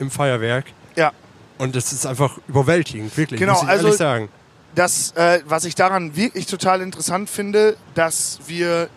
[0.00, 0.64] im Feuerwerk.
[0.96, 1.12] Ja.
[1.58, 4.28] Und es ist einfach überwältigend, wirklich, Genau, muss ich also- ehrlich sagen.
[4.74, 8.88] Das, äh, was ich daran wirklich total interessant finde, dass wir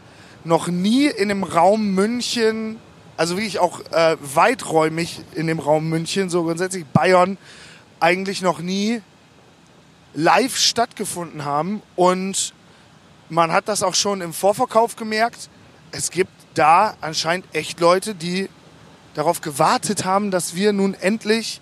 [0.43, 2.79] noch nie in dem Raum München,
[3.15, 7.37] also wirklich auch äh, weiträumig in dem Raum München, so grundsätzlich Bayern,
[7.99, 9.01] eigentlich noch nie
[10.13, 11.81] live stattgefunden haben.
[11.95, 12.53] Und
[13.29, 15.49] man hat das auch schon im Vorverkauf gemerkt.
[15.91, 18.49] Es gibt da anscheinend echt Leute, die
[19.13, 21.61] darauf gewartet haben, dass wir nun endlich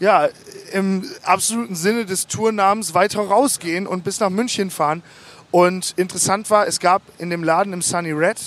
[0.00, 0.28] ja,
[0.72, 5.02] im absoluten Sinne des Tournamens weiter rausgehen und bis nach München fahren.
[5.50, 8.38] Und interessant war, es gab in dem Laden im Sunny Red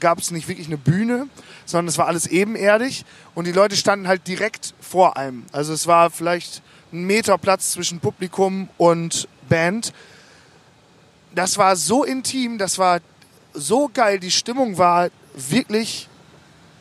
[0.00, 1.28] gab es nicht wirklich eine Bühne,
[1.66, 5.44] sondern es war alles ebenerdig und die Leute standen halt direkt vor einem.
[5.52, 6.62] Also es war vielleicht
[6.92, 9.92] ein Meter Platz zwischen Publikum und Band.
[11.34, 13.00] Das war so intim, das war
[13.52, 16.08] so geil, die Stimmung war wirklich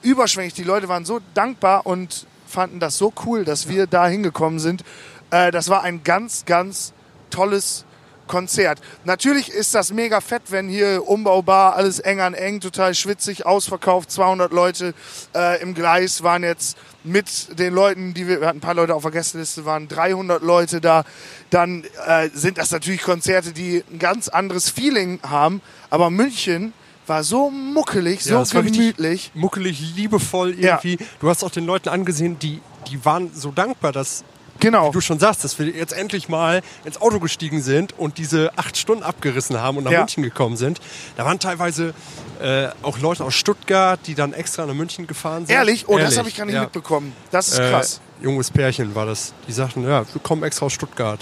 [0.02, 0.54] überschwänglich.
[0.54, 4.84] Die Leute waren so dankbar und fanden das so cool, dass wir da hingekommen sind.
[5.32, 6.94] Äh, das war ein ganz, ganz
[7.30, 7.86] tolles
[8.30, 8.80] Konzert.
[9.06, 14.12] Natürlich ist das mega fett, wenn hier umbaubar, alles eng an eng, total schwitzig, ausverkauft,
[14.12, 14.94] 200 Leute
[15.36, 18.94] äh, im Gleis waren jetzt mit den Leuten, die wir, wir hatten ein paar Leute
[18.94, 21.04] auf der Gästeliste, waren 300 Leute da.
[21.50, 25.62] Dann äh, sind das natürlich Konzerte, die ein ganz anderes Feeling haben.
[25.90, 26.74] Aber München
[27.10, 29.32] war so muckelig, so Ja, das gemütlich.
[29.34, 30.80] muckelig, liebevoll Ja.
[30.84, 30.98] irgendwie.
[31.20, 34.24] Du hast auch den Leuten angesehen, die, die waren so dankbar, dass
[34.62, 34.90] Genau.
[34.90, 38.52] wie du schon sagst, dass wir jetzt endlich mal ins Auto gestiegen sind und diese
[38.58, 40.00] acht Stunden abgerissen haben und nach Ja.
[40.00, 40.82] München gekommen sind.
[41.16, 41.94] Da waren teilweise
[42.42, 45.56] äh, auch Leute aus Stuttgart, die dann extra nach München gefahren sind.
[45.56, 45.88] Ehrlich?
[45.88, 46.62] Oh, das Ehrlich, habe ich gar nicht ja.
[46.62, 47.14] mitbekommen.
[47.32, 48.02] Das ist Äh, krass.
[48.22, 49.34] junges Pärchen war das.
[49.48, 51.20] Die sagten, ja, wir kommen extra aus Stuttgart.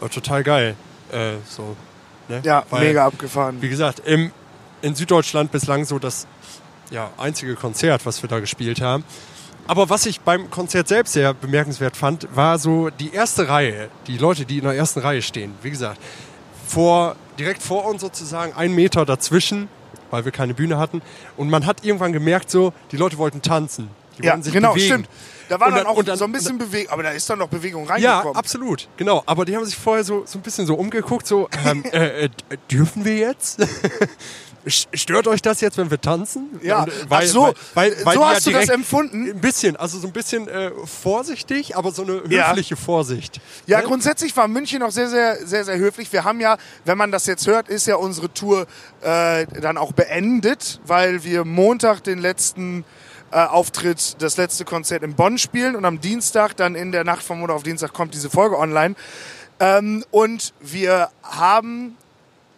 [0.00, 0.76] Oh, total geil.
[1.12, 1.76] Äh, so,
[2.28, 2.40] ne?
[2.42, 3.60] Ja, Weil, mega abgefahren.
[3.62, 4.30] Wie gesagt, im,
[4.82, 6.26] in Süddeutschland bislang so das
[6.90, 9.04] ja, einzige Konzert, was wir da gespielt haben.
[9.68, 14.16] Aber was ich beim Konzert selbst sehr bemerkenswert fand, war so die erste Reihe, die
[14.16, 15.54] Leute, die in der ersten Reihe stehen.
[15.62, 16.00] Wie gesagt,
[16.68, 19.68] vor, direkt vor uns sozusagen, ein Meter dazwischen,
[20.12, 21.02] weil wir keine Bühne hatten.
[21.36, 23.90] Und man hat irgendwann gemerkt, so, die Leute wollten tanzen.
[24.18, 24.86] Die Ja, wollten sich genau, bewegen.
[24.86, 25.08] stimmt.
[25.48, 27.48] Da war dann dann- auch dann- so ein bisschen Bewegung, aber da ist dann noch
[27.48, 28.36] Bewegung Ja, reingekommen.
[28.36, 29.22] absolut, genau.
[29.26, 32.28] Aber die haben sich vorher so, so ein bisschen so umgeguckt, so, ähm, äh, äh,
[32.70, 33.58] dürfen wir jetzt?
[34.68, 36.58] Stört euch das jetzt, wenn wir tanzen?
[36.62, 39.30] Ja, Und, äh, ach so, weil, weil, weil so hast ja du das empfunden?
[39.30, 42.48] Ein bisschen, also so ein bisschen äh, vorsichtig, aber so eine Ja.
[42.50, 43.40] höfliche Vorsicht.
[43.66, 43.84] Ja, Ne?
[43.84, 46.12] grundsätzlich war München auch sehr, sehr, sehr, sehr höflich.
[46.12, 48.66] Wir haben ja, wenn man das jetzt hört, ist ja unsere Tour
[49.02, 52.84] äh, dann auch beendet, weil wir Montag den letzten
[53.30, 57.22] äh, Auftritt, das letzte Konzert in Bonn spielen und am Dienstag, dann in der Nacht
[57.22, 58.94] vom Montag auf Dienstag, kommt diese Folge online.
[59.60, 61.96] Ähm, und wir haben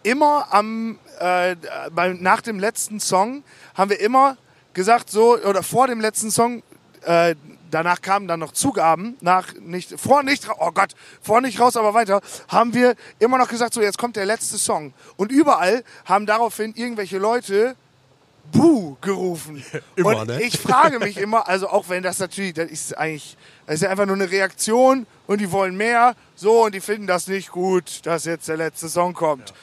[0.03, 1.55] immer am äh,
[1.91, 3.43] bei, nach dem letzten Song
[3.75, 4.37] haben wir immer
[4.73, 6.63] gesagt so oder vor dem letzten Song
[7.05, 7.35] äh,
[7.71, 11.93] danach kamen dann noch Zugaben nach nicht vor nicht oh Gott vor nicht raus aber
[11.93, 14.93] weiter haben wir immer noch gesagt so jetzt kommt der letzte Song.
[15.17, 17.75] Und überall haben daraufhin irgendwelche Leute
[18.51, 19.63] Buh gerufen.
[19.95, 20.41] Immer, und ne?
[20.41, 23.89] ich frage mich immer, also auch wenn das natürlich, das ist eigentlich, das ist ja
[23.89, 28.05] einfach nur eine Reaktion und die wollen mehr, so und die finden das nicht gut,
[28.05, 29.53] dass jetzt der letzte Song kommt.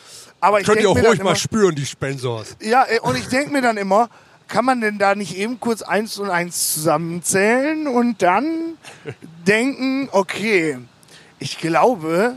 [0.41, 2.57] Aber ich Könnt ihr auch ruhig mal immer, spüren, die Spensors.
[2.61, 4.09] ja, ey, und ich denke mir dann immer,
[4.49, 8.75] kann man denn da nicht eben kurz eins und eins zusammenzählen und dann
[9.47, 10.79] denken, okay,
[11.39, 12.37] ich glaube,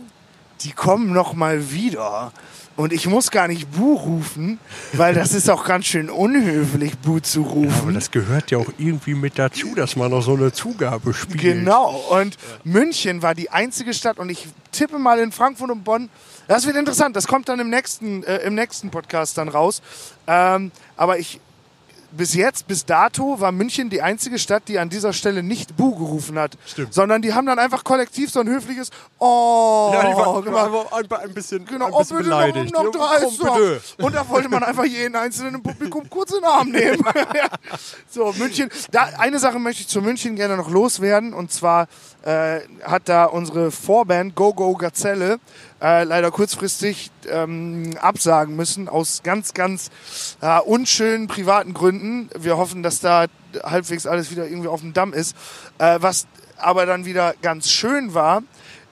[0.61, 2.31] die kommen noch mal wieder.
[2.79, 4.57] Und ich muss gar nicht Bu rufen,
[4.93, 7.77] weil das ist auch ganz schön unhöflich, Bu zu rufen.
[7.81, 11.41] Aber das gehört ja auch irgendwie mit dazu, dass man noch so eine Zugabe spielt.
[11.41, 11.89] Genau.
[12.09, 16.07] Und München war die einzige Stadt und ich tippe mal in Frankfurt und Bonn.
[16.47, 17.17] Das wird interessant.
[17.17, 19.81] Das kommt dann im nächsten, äh, im nächsten Podcast dann raus.
[20.25, 21.41] Ähm, aber ich
[22.11, 25.95] bis jetzt, bis dato, war München die einzige Stadt, die an dieser Stelle nicht Bu
[25.95, 26.57] gerufen hat.
[26.65, 26.93] Stimmt.
[26.93, 30.71] Sondern die haben dann einfach kollektiv so ein höfliches Oh Ja, die waren gemacht.
[30.91, 32.73] ein, ein bisschen, Genau, ein oh, bisschen bitte beleidigt.
[32.73, 33.81] noch, noch drei bitte.
[33.97, 37.03] Und da wollte man einfach jeden einzelnen im Publikum kurz in den Arm nehmen.
[38.09, 38.69] So, München.
[38.91, 41.33] Da, eine Sache möchte ich zu München gerne noch loswerden.
[41.33, 41.87] Und zwar
[42.23, 45.39] äh, hat da unsere Vorband Go Go Gazelle
[45.81, 49.89] äh, leider kurzfristig ähm, absagen müssen aus ganz, ganz
[50.41, 52.29] äh, unschönen privaten Gründen.
[52.37, 53.25] Wir hoffen, dass da
[53.63, 55.35] halbwegs alles wieder irgendwie auf dem Damm ist.
[55.77, 56.27] Äh, was
[56.57, 58.43] aber dann wieder ganz schön war,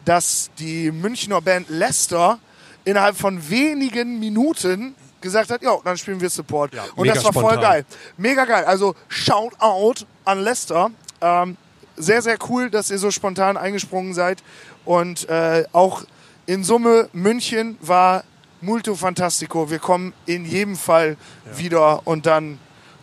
[0.05, 2.39] dass die Münchner Band Leicester
[2.85, 6.71] innerhalb von wenigen Minuten gesagt hat, ja, dann spielen wir Support.
[6.95, 7.61] Und mega das war voll spontan.
[7.61, 7.85] geil.
[8.15, 8.63] Mega geil.
[8.63, 10.91] Also shout out an Leicester.
[11.19, 11.57] Ähm,
[11.97, 14.43] sehr, sehr cool, dass ihr so spontan eingesprungen seid.
[14.85, 16.03] Und äh, auch
[16.45, 18.23] in Summe, München war
[18.61, 19.69] multo fantastico.
[19.69, 21.17] Wir kommen in jedem Fall
[21.55, 22.59] wieder und dann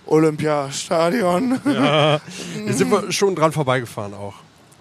[0.06, 1.60] Olympiastadion.
[1.64, 2.20] Da
[2.66, 4.34] sind wir schon dran vorbeigefahren auch.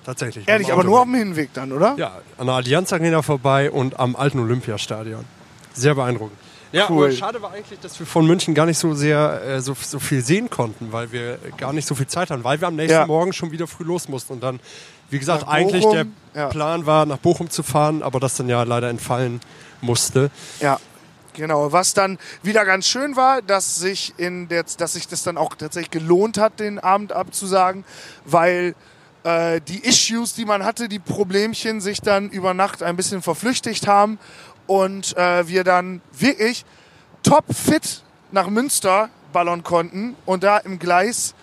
[0.05, 0.47] Tatsächlich.
[0.47, 1.95] Ehrlich, aber nur auf dem Hinweg dann, oder?
[1.97, 5.23] Ja, an der Allianz Arena vorbei und am alten Olympiastadion.
[5.73, 6.37] Sehr beeindruckend.
[6.73, 7.05] Ja, Cool.
[7.05, 9.99] aber schade war eigentlich, dass wir von München gar nicht so sehr äh, so, so
[9.99, 12.97] viel sehen konnten, weil wir gar nicht so viel Zeit hatten, weil wir am nächsten
[12.99, 13.05] Ja.
[13.05, 14.59] Morgen schon wieder früh los mussten und dann,
[15.11, 16.49] wie gesagt, Nach eigentlich Bochum, der ja.
[16.49, 19.39] Plan war, nach Bochum zu fahren, aber das dann ja leider entfallen
[19.81, 20.31] musste.
[20.61, 20.79] Ja,
[21.33, 21.71] genau.
[21.71, 25.53] Was dann wieder ganz schön war, dass sich in der, dass sich das dann auch
[25.53, 27.85] tatsächlich gelohnt hat, den Abend abzusagen,
[28.25, 28.73] weil
[29.23, 33.87] äh, die Issues, die man hatte, die Problemchen sich dann über Nacht ein bisschen verflüchtigt
[33.87, 34.17] haben
[34.67, 36.65] und äh, wir dann wirklich
[37.23, 41.33] top fit nach Münster ballern konnten und da im Gleis,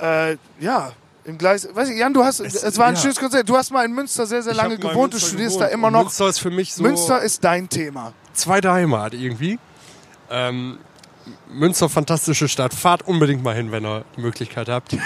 [0.00, 0.92] äh, ja,
[1.24, 3.00] im Gleis, weiß ich, Jan, du hast, es, Es- war ein ja.
[3.00, 3.48] schönes Konzert.
[3.48, 5.70] Du hast mal in Münster sehr, sehr lange gewohnt, du studierst gewohnt.
[5.70, 6.02] da immer noch.
[6.04, 8.12] Münster ist für mich so Münster ist dein Thema.
[8.34, 9.58] zweite Heimat irgendwie.
[10.30, 10.78] Ähm,
[11.48, 12.74] Münster, fantastische Stadt.
[12.74, 14.96] Fahrt unbedingt mal hin, wenn ihr die Möglichkeit habt.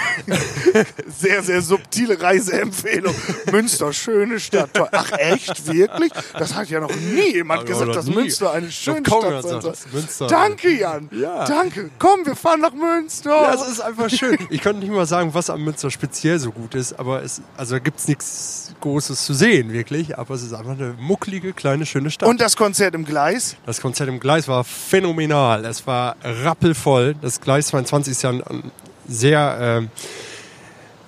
[1.07, 3.13] Sehr, sehr subtile Reiseempfehlung.
[3.51, 4.73] Münster, schöne Stadt.
[4.73, 4.87] Toll.
[4.91, 6.11] Ach echt, wirklich?
[6.37, 8.15] Das hat ja noch nie jemand Aber gesagt, dass nie.
[8.15, 9.73] Münster eine schöne kaum Stadt sein.
[9.91, 10.27] Münster.
[10.27, 11.09] Danke, Jan.
[11.11, 11.45] Ja.
[11.45, 11.89] Danke.
[11.99, 13.29] Komm, wir fahren nach Münster.
[13.29, 14.37] Ja, es ist einfach schön.
[14.49, 17.75] Ich könnte nicht mal sagen, was am Münster speziell so gut ist, aber es, also
[17.75, 20.17] da gibt es nichts Großes zu sehen, wirklich.
[20.17, 22.27] Aber es ist einfach eine mucklige, kleine, schöne Stadt.
[22.27, 23.55] Und das Konzert im Gleis?
[23.65, 25.65] Das Konzert im Gleis war phänomenal.
[25.65, 27.15] Es war rappelvoll.
[27.21, 28.71] Das Gleis 22 ist ja ein, ein
[29.07, 29.89] sehr, ähm,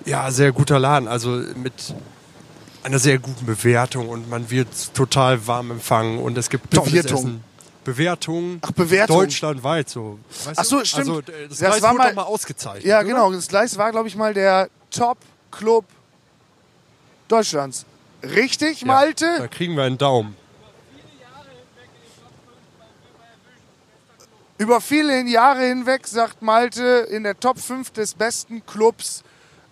[0.04, 1.08] ja, sehr guter Laden.
[1.08, 1.72] Also mit
[2.82, 7.18] einer sehr guten Bewertung und man wird total warm empfangen und es gibt Bewertung.
[7.20, 7.44] Essen.
[7.84, 8.58] Bewertung.
[8.62, 9.18] Ach, Bewertung.
[9.18, 10.18] Deutschlandweit so.
[10.44, 10.84] Weißt Ach so, du?
[10.84, 11.08] stimmt.
[11.08, 12.84] Also, äh, das, Das Gleis war wurde mal- mal ausgezeichnet.
[12.84, 13.04] Ja, oder?
[13.08, 13.32] genau.
[13.32, 15.84] Das Gleis war, glaube ich, mal der Top-Club
[17.28, 17.84] Deutschlands.
[18.22, 19.26] Richtig, Ja, Malte?
[19.38, 20.36] Da kriegen wir einen Daumen.
[24.62, 29.24] Über viele Jahre hinweg sagt Malte in der Top 5 des besten Clubs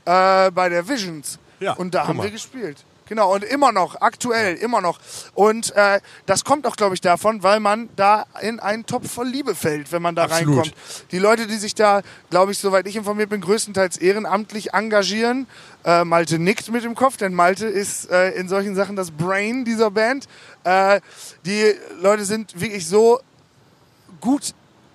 [0.04, 1.38] äh, bei der Visions.
[1.60, 2.24] Ja, und da haben mal.
[2.24, 2.84] wir gespielt.
[3.06, 4.98] Genau, und immer noch, aktuell, immer noch.
[5.34, 9.28] Und äh, das kommt auch, glaube ich, davon, weil man da in einen Topf voll
[9.28, 10.56] Liebe fällt, wenn man da Absolut.
[10.56, 10.74] reinkommt.
[11.12, 15.46] Die Leute, die sich da, glaube ich, soweit ich informiert bin, größtenteils ehrenamtlich engagieren.
[15.84, 19.64] Äh, Malte nickt mit dem Kopf, denn Malte ist äh, in solchen Sachen das Brain
[19.64, 20.26] dieser Band.
[20.64, 21.00] Äh,
[21.46, 23.20] die Leute sind wirklich so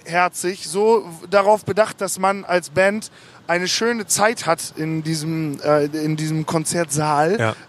[0.05, 3.11] gutherzig, so darauf bedacht, dass man als Band
[3.47, 7.39] eine schöne Zeit hat in diesem, äh, in diesem Konzertsaal.
[7.39, 7.55] Ja.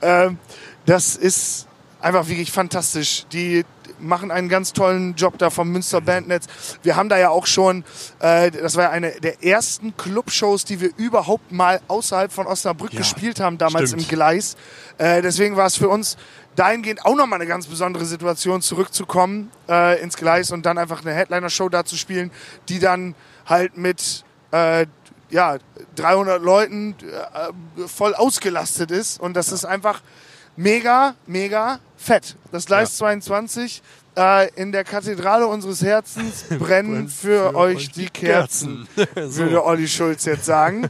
[0.00, 0.38] Ähm,
[0.86, 1.66] das ist
[2.00, 3.26] einfach wirklich fantastisch.
[3.32, 3.64] Die
[3.98, 6.46] machen einen ganz tollen Job da vom Münster Bandnetz.
[6.82, 7.84] Wir haben da ja auch schon,
[8.20, 12.92] äh, das war ja eine der ersten Clubshows, die wir überhaupt mal außerhalb von Osnabrück
[12.92, 14.02] Ja, gespielt haben, damals stimmt.
[14.04, 14.56] im Gleis.
[14.98, 16.16] Äh, deswegen war es für uns
[16.58, 21.14] dahingehend auch nochmal eine ganz besondere Situation, zurückzukommen äh, ins Gleis und dann einfach eine
[21.14, 22.32] Headliner-Show da zu spielen,
[22.68, 23.14] die dann
[23.46, 24.86] halt mit äh,
[25.30, 25.58] ja,
[25.96, 29.20] 300 Leuten äh, voll ausgelastet ist.
[29.20, 30.02] Und das ist einfach
[30.56, 32.36] mega, mega fett.
[32.50, 33.82] Das Gleis 22
[34.16, 40.44] äh, in der Kathedrale unseres Herzens brennen für, euch die Kerzen, würde Olli Schulz jetzt
[40.44, 40.88] sagen.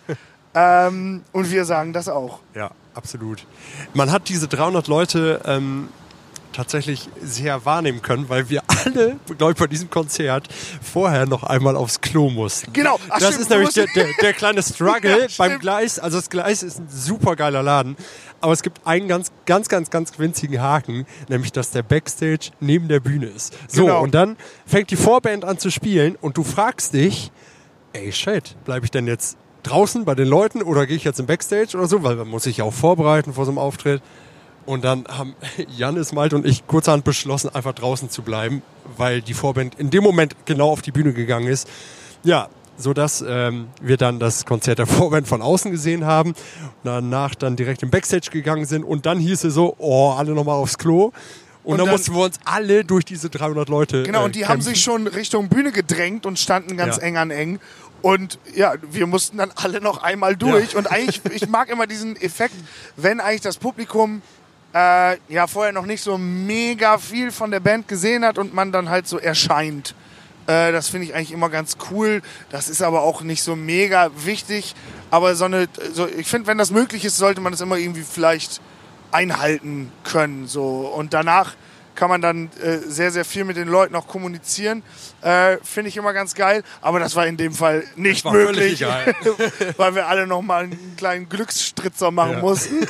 [0.55, 2.41] ähm, und wir sagen das auch.
[2.55, 3.47] Ja, absolut.
[3.95, 5.89] Man hat diese 300 Leute ähm,
[6.53, 10.49] tatsächlich sehr wahrnehmen können, weil wir alle, glaube ich, bei diesem Konzert
[10.83, 12.73] vorher noch einmal aufs Klo mussten.
[12.73, 12.99] Genau.
[13.09, 15.59] Ach, das stimmt, ist nämlich der, der, der kleine Struggle Ja, beim.
[15.61, 15.99] Gleis.
[15.99, 17.97] Also das Gleis ist ein super geiler Laden.
[18.41, 22.89] Aber es gibt einen ganz, ganz, ganz, ganz winzigen Haken, nämlich dass der Backstage neben
[22.89, 23.57] der Bühne ist.
[23.69, 24.03] So, Genau.
[24.03, 27.31] und dann fängt die Vorband an zu spielen und du fragst dich,
[27.93, 29.37] ey shit, bleibe ich denn jetzt
[29.69, 32.45] draußen bei den Leuten oder gehe ich jetzt im Backstage oder so, weil man muss
[32.45, 34.03] sich ja auch vorbereiten vor so einem Auftritt.
[34.67, 35.35] Und dann haben
[35.77, 38.63] Janis, Malte und ich kurzerhand beschlossen, einfach draußen zu bleiben,
[38.97, 41.69] weil die Vorband in dem Moment genau auf die Bühne gegangen ist.
[42.25, 46.35] Ja, so dass ähm, wir dann das Konzert der Vorband von außen gesehen haben,
[46.85, 50.55] danach dann direkt im Backstage gegangen sind und dann hieß es so, oh, alle nochmal
[50.57, 51.13] aufs Klo.
[51.65, 54.35] Und, Und dann, dann- mussten wir uns alle durch diese 300 Leute Genau, äh, und
[54.37, 54.71] die haben kämpfen.
[54.75, 57.03] sich schon Richtung Bühne gedrängt und standen ganz Ja.
[57.03, 57.59] eng an eng.
[58.03, 60.77] Und ja, wir mussten dann alle noch einmal durch.
[60.77, 62.55] Und eigentlich, ich mag immer diesen Effekt,
[62.97, 64.23] wenn eigentlich das Publikum
[64.75, 68.71] äh, ja vorher noch nicht so mega viel von der Band gesehen hat und man
[68.73, 69.95] dann halt so erscheint.
[70.47, 72.23] Äh, das finde ich eigentlich immer ganz cool.
[72.51, 74.75] Das ist aber auch nicht so mega wichtig.
[75.11, 78.03] Aber so eine, so, ich finde, wenn das möglich ist, sollte man das immer irgendwie
[78.03, 78.61] vielleicht
[79.11, 80.47] einhalten können.
[80.47, 80.93] So.
[80.95, 81.55] Und danach
[81.99, 84.85] kann man dann äh, sehr, sehr viel mit den Leuten auch kommunizieren.
[85.21, 86.63] Äh, Finde ich immer ganz geil.
[86.81, 88.85] Aber das war in dem Fall nicht möglich,
[89.77, 92.39] weil wir alle noch mal einen kleinen Glücksstritzer machen Ja.
[92.39, 92.87] mussten.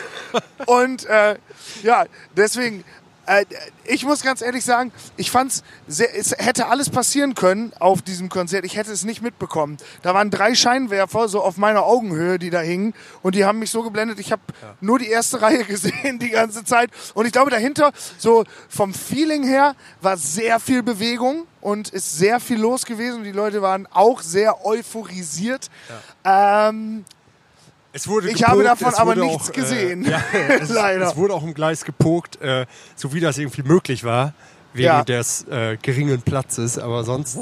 [0.67, 1.37] Und äh,
[1.83, 2.05] ja,
[2.37, 2.85] deswegen,
[3.29, 3.45] äh,
[3.85, 8.29] ich muss ganz ehrlich sagen, ich fand's sehr, es hätte alles passieren können auf diesem
[8.29, 8.65] Konzert.
[8.65, 9.77] Ich hätte es nicht mitbekommen.
[10.03, 13.71] Da waren drei Scheinwerfer so auf meiner Augenhöhe, die da hingen und die haben mich
[13.71, 14.19] so geblendet.
[14.19, 14.43] Ich habe
[14.81, 19.45] nur die erste Reihe gesehen die ganze Zeit und ich glaube dahinter so vom Feeling
[19.45, 23.25] her war sehr viel Bewegung und ist sehr viel los gewesen.
[23.25, 25.71] Die Leute waren auch sehr euphorisiert.
[26.25, 27.05] Ähm,
[28.07, 30.05] Ich habe gepokt, davon es aber nichts auch, gesehen.
[30.07, 30.23] Äh, ja,
[30.61, 31.09] es, Leider.
[31.09, 34.35] Es wurde auch im Gleis gepokt, äh, so wie das irgendwie möglich war,
[34.73, 35.05] wegen Ja.
[35.05, 36.79] des äh, geringen Platzes.
[36.79, 37.39] Aber sonst,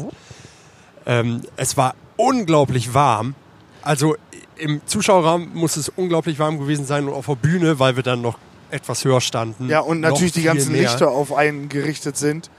[1.07, 3.35] ähm, es war unglaublich warm.
[3.83, 4.17] Also
[4.57, 8.23] im Zuschauerraum muss es unglaublich warm gewesen sein und auf der Bühne, weil wir dann
[8.23, 8.39] noch
[8.71, 9.69] etwas höher standen.
[9.69, 10.83] Ja, und natürlich die ganzen mehr.
[10.83, 12.51] Lichter auf einen gerichtet sind.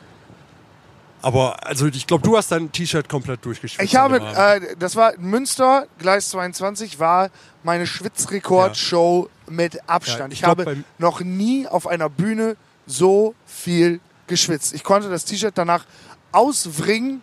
[1.22, 3.84] Aber also ich glaube, du hast dein T-Shirt komplett durchgeschwitzt.
[3.84, 7.30] Ich habe, äh, das war Münster, Gleis 22, war
[7.64, 10.20] meine Schwitzrekord-Show mit Abstand.
[10.20, 14.74] Ja, ich ich glaub, habe noch nie auf einer Bühne so viel geschwitzt.
[14.74, 15.86] Ich konnte das T-Shirt danach
[16.32, 17.22] auswringen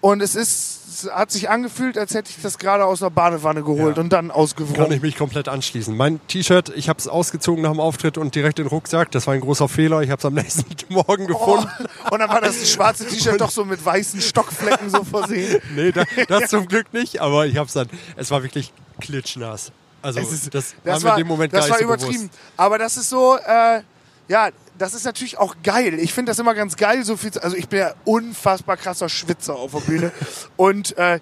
[0.00, 3.62] und es ist, es hat sich angefühlt, als hätte ich das gerade aus einer Badewanne
[3.62, 4.02] geholt Ja.
[4.02, 4.92] und dann Kann ausgewrungen.
[4.92, 5.96] ich mich komplett anschließen.
[5.96, 9.10] Mein T-Shirt, ich habe es ausgezogen nach dem Auftritt und direkt in den Rucksack.
[9.12, 10.02] Das war ein großer Fehler.
[10.02, 11.68] Ich habe es am nächsten Morgen Oh, gefunden.
[12.10, 15.60] und dann war das schwarze T-Shirt doch so mit weißen Stockflecken so versehen.
[15.74, 17.20] Nee, da, das zum Glück nicht.
[17.20, 17.88] Aber ich habe es dann.
[18.16, 19.72] Es war wirklich klitschnass.
[20.02, 22.28] Also ist- das, Das war in dem Moment das gar war übertrieben.
[22.28, 22.30] bewusst.
[22.56, 23.80] Aber das ist so, äh,
[24.28, 25.98] ja, das ist natürlich auch geil.
[26.00, 27.32] Ich finde das immer ganz geil, so viel.
[27.32, 30.12] zu- Also ich bin ja unfassbar krasser Schwitzer auf der Bühne
[30.56, 31.20] und äh,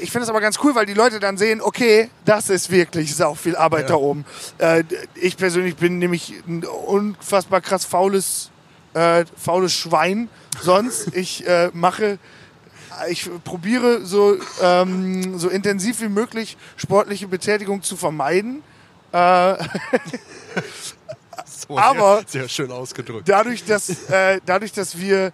[0.00, 3.14] ich finde das aber ganz cool, weil die Leute dann sehen, okay, das ist wirklich
[3.14, 4.24] sau viel Arbeit da oben.
[4.58, 8.50] Äh, ich persönlich bin nämlich ein unfassbar krass faules,
[8.94, 10.28] äh, faules Schwein.
[10.60, 12.18] Sonst ich äh, mache
[13.08, 18.62] ich probiere so, ähm, so intensiv wie möglich sportliche Betätigung zu vermeiden.
[21.68, 23.28] So, Aber- sehr, sehr schön ausgedrückt.
[23.28, 25.32] Dadurch, dass, äh, dadurch, dass wir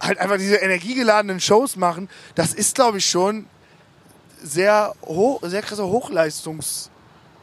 [0.00, 3.46] halt einfach diese energiegeladenen Shows machen, das ist, glaube ich, schon
[4.42, 6.90] sehr, hoch, sehr krasser Hochleistungs.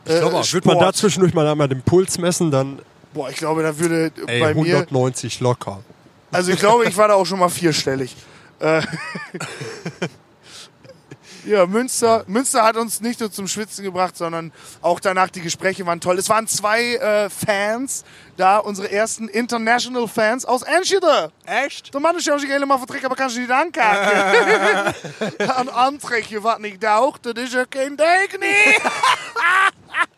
[0.05, 2.79] Ich glaube, äh, wird man da zwischendurch mal einmal den Puls messen, dann
[3.13, 4.75] Boah, ich glaube, da würde ey, bei mir.
[4.75, 5.81] 190 locker.
[6.31, 8.15] Also ich glaube, ich war da auch schon mal vierstellig.
[8.59, 8.81] Äh,
[11.47, 15.85] ja, Münster, Münster hat uns nicht nur zum Schwitzen gebracht, sondern auch danach die Gespräche
[15.85, 16.17] waren toll.
[16.17, 18.03] Es waren zwei äh, Fans
[18.35, 21.31] da, unsere ersten International Fans aus Enschede.
[21.45, 21.93] Echt?
[21.93, 24.93] De mannen zou zich helemaal vertrekken, maar kan ze niet aankijken.
[25.37, 28.81] Een aantrekje wat niet taucht, dat is ook geen deken niet.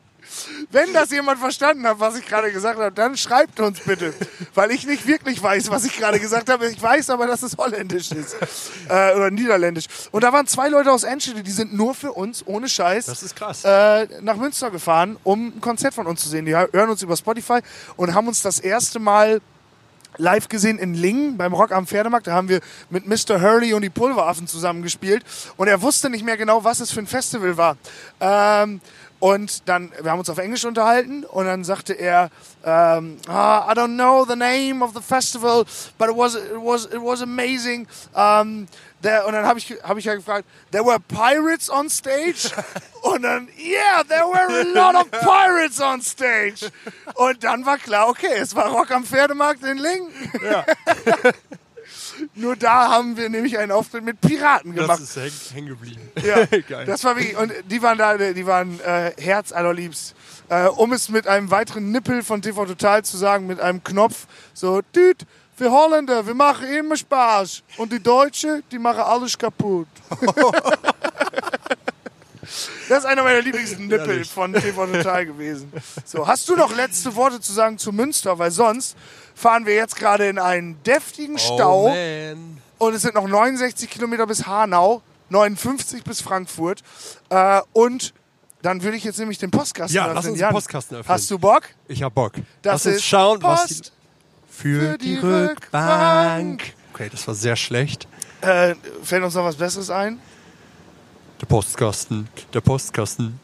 [0.71, 4.13] Wenn das jemand verstanden hat, was ich gerade gesagt habe, dann schreibt uns bitte.
[4.53, 6.67] Weil ich nicht wirklich weiß, was ich gerade gesagt habe.
[6.67, 8.35] Ich weiß aber, dass es holländisch ist.
[8.89, 9.85] Äh, oder niederländisch.
[10.11, 13.21] Und da waren zwei Leute aus Enschede, die sind nur für uns, ohne Scheiß, Das
[13.21, 13.63] ist krass.
[13.63, 16.45] äh, nach Münster gefahren, um ein Konzert von uns zu sehen.
[16.45, 17.59] Die hören uns über Spotify
[17.97, 19.41] und haben uns das erste Mal
[20.17, 22.25] live gesehen in Lingen beim Rock am Pferdemarkt.
[22.27, 23.41] Da haben wir mit Mr.
[23.41, 25.23] Hurley und die Pulveraffen zusammengespielt.
[25.55, 27.77] Und er wusste nicht mehr genau, was es für ein Festival war.
[28.19, 28.81] Ähm,
[29.19, 32.29] und dann, wir haben uns auf Englisch unterhalten und dann sagte er,
[32.63, 35.65] ähm, ah, I don't know the name of the festival,
[35.97, 37.87] but it was, it was, it was amazing.
[38.13, 38.67] Um,
[39.01, 42.51] there, und dann habe ich, hab ich ja gefragt, there were pirates on stage?
[43.01, 46.71] und dann, yeah, there were a lot of pirates on stage.
[47.15, 50.11] Und dann war klar, okay, es war Rock am Pferdemarkt in Lingen.
[52.39, 54.99] Nur da haben wir nämlich einen Auftritt mit Piraten gemacht.
[55.01, 56.01] Das ist häng- hängen geblieben.
[56.23, 56.85] Ja, Geil.
[56.85, 60.15] das war wirklich, und die waren da, die waren äh, herzallerliebst.
[60.49, 64.25] Äh, um es mit einem weiteren Nippel von TV Total zu sagen, mit einem Knopf,
[64.53, 65.25] so, düt,
[65.57, 67.61] wir Holländer, wir machen immer Spaß.
[67.77, 69.87] Und die Deutsche, die machen alles kaputt.
[72.89, 75.71] das ist einer meiner Lieblingsnippel von TV Total gewesen.
[76.05, 78.37] So, hast du noch letzte Worte zu sagen zu Münster?
[78.39, 78.97] Weil sonst
[79.35, 81.85] fahren wir jetzt gerade in einen deftigen Stau.
[81.85, 82.57] Oh man.
[82.79, 86.81] Und es sind noch 69 Kilometer bis Hanau, 59 bis Frankfurt.
[87.29, 88.13] Äh, und
[88.61, 90.15] dann würde ich jetzt nämlich den Postkasten Ja, öffnen.
[90.15, 91.13] lass uns den Jan, Postkasten öffnen.
[91.13, 91.63] Hast du Bock?
[91.87, 92.33] Ich hab Bock.
[92.61, 93.91] Das Lass uns ist schauen, was die, Post
[94.49, 95.51] für, für die, die Rückbank.
[96.61, 96.73] Rückbank.
[96.93, 98.07] Okay, das war sehr schlecht.
[98.41, 100.19] Äh, fällt uns noch was Besseres ein?
[101.41, 103.39] Der Postkasten, der Postkasten.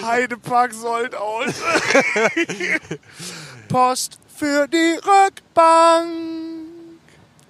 [0.00, 1.48] Heidepark Soldaus.
[3.68, 6.10] Post für die Rückbank.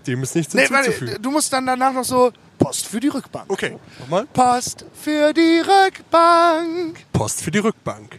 [0.06, 1.22] Dem ist nichts Nee, hinzuzufügen.
[1.22, 3.44] du musst dann danach noch so Post für die Rückbank.
[3.48, 4.26] okay, nochmal.
[4.32, 6.98] Post für die Rückbank.
[7.12, 8.18] Post für die Rückbank.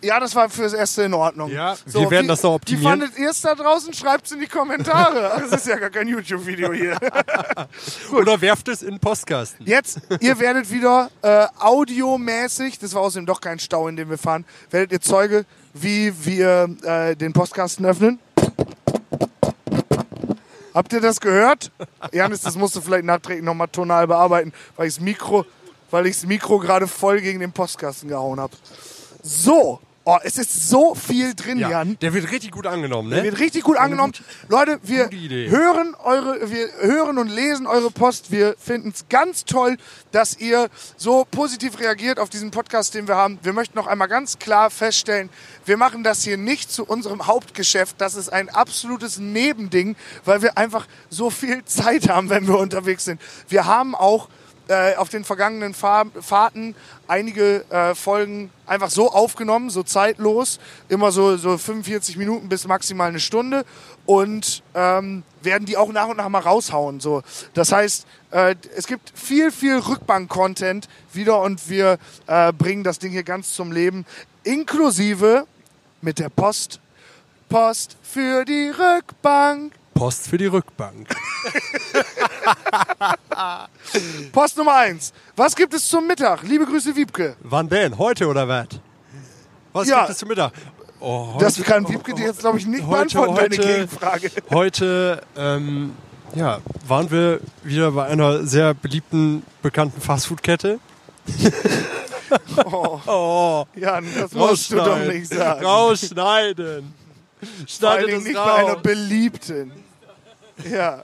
[0.00, 1.50] Ja, das war fürs Erste in Ordnung.
[1.50, 3.00] Ja, wir werden wie, das noch optimieren.
[3.00, 3.92] Wie fandet ihr es da draußen?
[3.92, 5.32] Schreibt es in die Kommentare.
[5.34, 6.96] Ach, Das ist ja gar kein YouTube-Video hier.
[8.12, 9.66] Oder werft es in den Postkasten.
[9.66, 14.16] Jetzt, ihr werdet wieder äh, audiomäßig, das war außerdem doch kein Stau, in dem wir
[14.16, 18.18] fahren, werdet ihr Zeuge, wie wir äh, den Postkasten öffnen.
[20.72, 21.70] Habt ihr das gehört?
[22.12, 25.44] Janis, das musst du vielleicht nachträglich nochmal tonal bearbeiten, weil ich das Mikro,
[25.90, 28.54] weil ich das Mikro gerade voll gegen den Postkasten gehauen habe.
[29.26, 31.98] So, oh, es ist so viel drin, Ja, Jan.
[32.02, 33.14] der wird richtig gut angenommen, ne?
[33.14, 34.12] Der wird richtig gut angenommen.
[34.50, 35.08] Leute, wir
[35.48, 38.30] hören eure, wir hören und lesen eure Post.
[38.30, 39.78] Wir finden es ganz toll,
[40.12, 40.68] dass ihr
[40.98, 43.38] so positiv reagiert auf diesen Podcast, den wir haben.
[43.42, 45.30] Wir möchten noch einmal ganz klar feststellen,
[45.64, 47.96] wir machen das hier nicht zu unserem Hauptgeschäft.
[48.02, 49.96] Das ist ein absolutes Nebending,
[50.26, 53.22] weil wir einfach so viel Zeit haben, wenn wir unterwegs sind.
[53.48, 54.28] Wir haben auch
[54.68, 56.74] äh, auf den vergangenen Fahr Fahrten
[57.06, 60.58] einige äh, Folgen einfach so aufgenommen, so zeitlos,
[60.88, 63.64] immer so, so 45 Minuten bis maximal eine Stunde
[64.06, 67.00] und ähm, werden die auch nach und nach mal raushauen.
[67.00, 67.22] So.
[67.52, 73.12] Das heißt, äh, es gibt viel, viel Rückbank-Content wieder und wir äh, bringen das Ding
[73.12, 74.06] hier ganz zum Leben,
[74.44, 75.46] inklusive
[76.00, 76.80] mit der Post.
[77.48, 79.72] Post für die Rückbank.
[79.94, 81.08] Post für die Rückbank.
[84.32, 85.12] Post Nummer eins.
[85.36, 86.42] Was gibt es zum Mittag?
[86.42, 87.36] Liebe Grüße, Wiebke.
[87.40, 87.96] Wann denn?
[87.96, 88.66] Heute oder was?
[89.72, 90.00] Was Ja.
[90.00, 90.52] gibt es zum Mittag?
[91.00, 94.30] Oh, Das kann Wiebke dir jetzt, glaube ich, nicht heute, beantworten, deine heute, Gegenfrage.
[94.50, 95.92] heute ähm,
[96.34, 100.78] ja, waren wir wieder bei einer sehr beliebten, bekannten Fastfood-Kette.
[102.64, 105.64] Oh, Oh, Jan, das musst du doch nicht sagen.
[105.64, 106.92] Rausschneiden.
[107.78, 108.82] Vor Dingen es nicht bei einer raus.
[108.82, 109.70] beliebten.
[110.70, 111.02] Ja.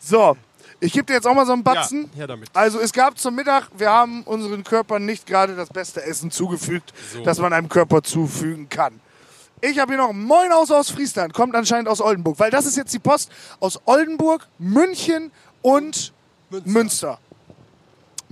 [0.00, 0.36] So,
[0.80, 2.10] ich gebe dir jetzt auch mal so einen Batzen.
[2.12, 2.48] Ja, her damit.
[2.54, 6.92] Also es gab zum Mittag, wir haben unseren Körpern nicht gerade das beste Essen zugefügt,
[7.12, 7.22] So.
[7.22, 9.00] das man einem Körper zufügen kann.
[9.60, 12.76] Ich habe hier noch Moin aus aus Friesland, kommt anscheinend aus Oldenburg, weil das ist
[12.76, 15.30] jetzt die Post aus Oldenburg, München
[15.62, 16.12] und
[16.50, 16.70] Münster.
[16.70, 17.18] Münster.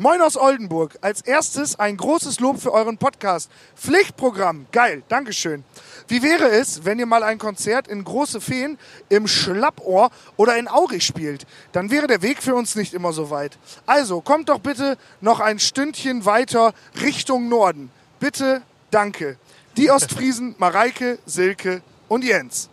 [0.00, 0.96] Moin aus Oldenburg.
[1.02, 3.50] Als erstes ein großes Lob für euren Podcast.
[3.76, 4.64] Pflichtprogramm.
[4.72, 5.02] Geil.
[5.10, 5.62] Dankeschön.
[6.08, 8.78] Wie wäre es, wenn ihr mal ein Konzert in Große Feen,
[9.10, 11.46] im Schlappohr oder in Aurich spielt?
[11.72, 13.58] Dann wäre der Weg für uns nicht immer so weit.
[13.84, 16.72] Also, kommt doch bitte noch ein Stündchen weiter
[17.02, 17.90] Richtung Norden.
[18.20, 19.36] Bitte, danke.
[19.76, 22.70] Die Ostfriesen, Mareike, Silke und Jens.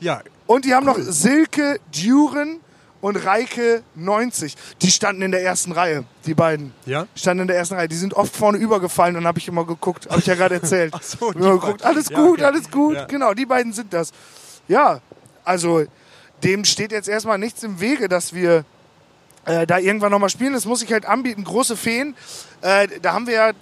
[0.00, 2.60] Ja, Und die haben noch Silke Duren
[3.00, 4.56] und Reike 90.
[4.82, 6.72] Die standen in der ersten Reihe, die beiden.
[6.86, 7.06] Ja?
[7.14, 7.88] Standen in der ersten Reihe.
[7.88, 10.08] Die sind oft vorne übergefallen und habe ich immer geguckt.
[10.10, 10.92] Habe ich ja gerade erzählt.
[10.96, 11.84] Ach so, immer geguckt.
[11.84, 12.44] Alles Ja, gut, okay.
[12.44, 12.94] alles gut.
[12.94, 13.04] Ja.
[13.04, 14.12] Genau, die beiden sind das.
[14.66, 15.00] Ja,
[15.44, 15.84] also
[16.42, 18.64] dem steht jetzt erstmal nichts im Wege, dass wir
[19.44, 20.52] äh, da irgendwann nochmal spielen.
[20.52, 21.44] Das muss ich halt anbieten.
[21.44, 22.14] Große Feen.
[22.60, 23.52] Äh, da haben wir ja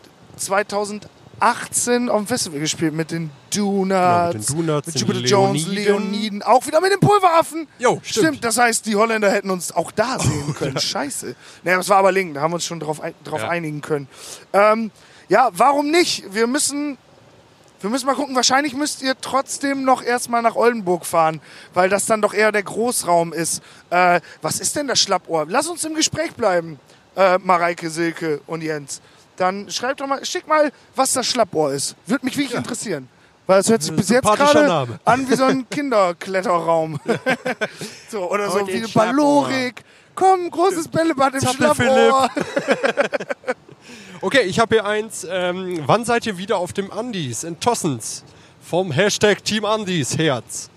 [1.40, 6.42] 2018 auf dem Festival gespielt mit den Donuts, mit den Donuts, mit Jupiter Jones, Leoniden.
[6.42, 7.68] Auch wieder mit den Pulveraffen.
[7.78, 8.42] Jo, stimmt.
[8.44, 10.78] Das heißt, die Holländer hätten uns auch da sehen können.
[10.78, 11.34] Scheiße.
[11.62, 13.48] Naja, das war aber Lingen, da haben wir uns schon drauf, drauf Ja.
[13.48, 14.08] einigen können.
[14.52, 14.90] Ähm,
[15.28, 16.24] ja, warum nicht?
[16.32, 16.96] Wir müssen,
[17.80, 18.34] wir müssen mal gucken.
[18.34, 21.40] Wahrscheinlich müsst ihr trotzdem noch erstmal nach Oldenburg fahren,
[21.74, 23.62] weil das dann doch eher der Großraum ist.
[23.90, 25.46] Äh, was ist denn das Schlappohr?
[25.48, 26.78] Lass uns im Gespräch bleiben,
[27.16, 29.00] äh, Mareike, Silke und Jens.
[29.36, 31.96] Dann schreibt doch mal, schick mal, was das Schlappohr ist.
[32.06, 33.08] Würde mich wirklich interessieren.
[33.46, 36.98] Weil es hört sich bis jetzt gerade an wie so ein Kinderkletterraum.
[38.10, 38.92] so, oder so Heute wie in eine.
[38.92, 39.84] Ballorik.
[40.14, 42.30] Komm, großes Bällebad im Zappel Schlappohr.
[44.22, 45.26] Okay, ich habe hier eins.
[45.30, 48.24] Ähm, wann seid ihr wieder auf dem Andis in Tossens?
[48.62, 50.70] Vom Hashtag Team Andis Herz.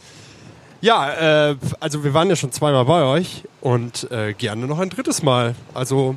[0.81, 4.89] Ja, äh, also wir waren ja schon zweimal bei euch und äh, gerne noch ein
[4.89, 5.55] drittes Mal.
[5.73, 6.15] Also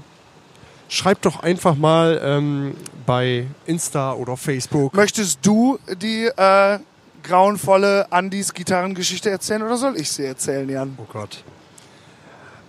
[0.93, 2.76] schreibt doch einfach mal ähm,
[3.07, 4.93] bei Insta oder Facebook.
[4.95, 6.78] Möchtest du die äh,
[7.22, 10.99] grauenvolle Andys Gitarrengeschichte erzählen oder soll ich sie erzählen, Jan?
[10.99, 11.43] Oh Gott.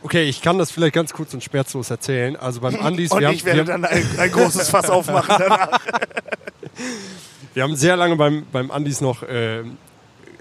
[0.04, 2.38] Okay, ich kann das vielleicht ganz kurz und schmerzlos erzählen.
[2.38, 5.36] Also beim Andis, Und wir, haben, ich werde wir, dann ein, ein großes Fass aufmachen
[5.40, 5.72] danach,
[7.54, 9.64] wir haben sehr lange beim, beim Andis noch, äh,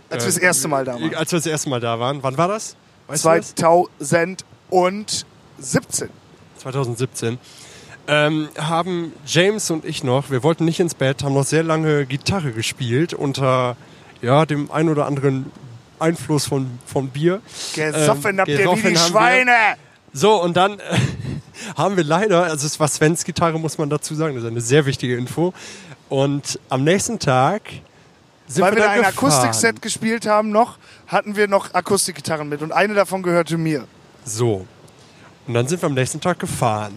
[0.09, 1.15] als wir das erste Mal da waren.
[1.15, 2.23] als wir das erste Mal da waren.
[2.23, 2.77] Wann war das?
[3.09, 3.55] Weißt du das?
[3.55, 6.09] 2017.
[6.59, 7.39] 2017,
[8.09, 12.07] ähm, haben James und ich noch, wir wollten nicht ins Bett, haben noch sehr lange
[12.07, 13.77] Gitarre gespielt unter
[14.21, 15.51] ja, dem ein oder anderen
[15.99, 17.41] Einfluss von, von Bier.
[17.75, 18.97] Gesoffen Ähm, habt ihr wie die haben wir.
[18.97, 19.53] Schweine.
[20.13, 20.99] So, und dann äh,
[21.77, 24.61] haben wir leider, also es war Svens Gitarre, muss man dazu sagen, das ist eine
[24.61, 25.55] sehr wichtige Info.
[26.09, 27.63] Und am nächsten Tag
[28.47, 29.13] sind Weil wir wir da dann ein.
[29.13, 30.77] Akustikset gespielt haben noch,
[31.07, 33.87] hatten wir noch Akustikgitarren mit und eine davon gehörte mir.
[34.25, 34.67] So.
[35.47, 36.97] Und dann sind wir am nächsten Tag gefahren.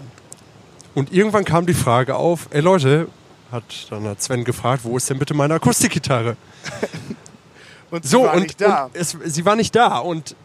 [0.96, 3.08] Und irgendwann kam die Frage auf, ey Leute,
[3.52, 6.36] hat dann hat Sven gefragt, wo ist denn bitte meine Akustikgitarre?
[7.92, 8.86] Und sie So, war und, nicht da.
[8.86, 10.00] und es, sie war nicht da.
[10.00, 10.36] Und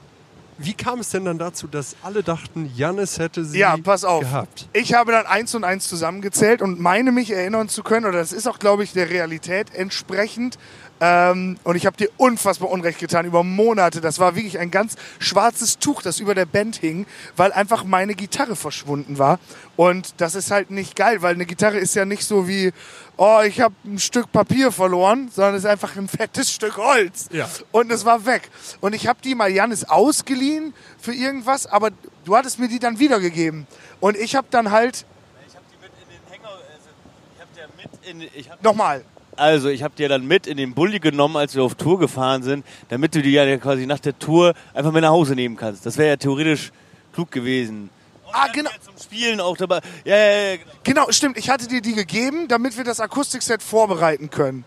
[0.59, 4.21] wie kam es denn dann dazu, dass alle dachten, Jannis hätte sie Ja, pass auf.
[4.21, 4.69] gehabt?
[4.75, 8.33] Ich habe dann eins und eins zusammengezählt und meine mich erinnern zu können, oder das
[8.33, 10.59] ist auch, glaube ich, der Realität entsprechend.
[11.01, 14.01] Ähm, und ich habe dir unfassbar Unrecht getan über Monate.
[14.01, 18.15] Das war wirklich ein ganz schwarzes Tuch, das über der Band hing, weil einfach meine
[18.15, 19.39] Gitarre verschwunden war.
[19.77, 22.73] Und das ist halt nicht geil, weil eine Gitarre ist ja nicht so wie,
[23.17, 27.29] oh, ich habe ein Stück Papier verloren, sondern es ist einfach ein fettes Stück Holz.
[27.33, 27.49] Ja.
[27.73, 28.51] Und es war weg.
[28.81, 31.91] Und ich habe die mal Janis ausgeliehen für irgendwas, aber
[32.25, 33.67] du hattest mir die dann wiedergegeben.
[34.01, 35.07] Und ich habe dann halt,
[35.49, 36.49] Ich habe die mit in den Hänger.
[36.49, 36.91] Also
[37.35, 38.39] ich habe der mit in.
[38.39, 39.05] Ich hab, nochmal,
[39.41, 42.43] also ich habe die dann mit in den Bulli genommen, als wir auf Tour gefahren
[42.43, 45.87] sind, damit du die ja quasi nach der Tour einfach mit nach Hause nehmen kannst.
[45.87, 46.73] Das wäre ja theoretisch
[47.13, 47.91] klug gewesen.
[48.33, 48.71] Ah, genau.
[48.85, 49.81] Zum Spielen auch dabei.
[50.05, 50.57] Ja, ja, ja.
[50.57, 50.71] genau.
[50.85, 51.39] Genau, stimmt.
[51.39, 54.65] Ich hatte dir die gegeben, damit wir das Akustikset vorbereiten können.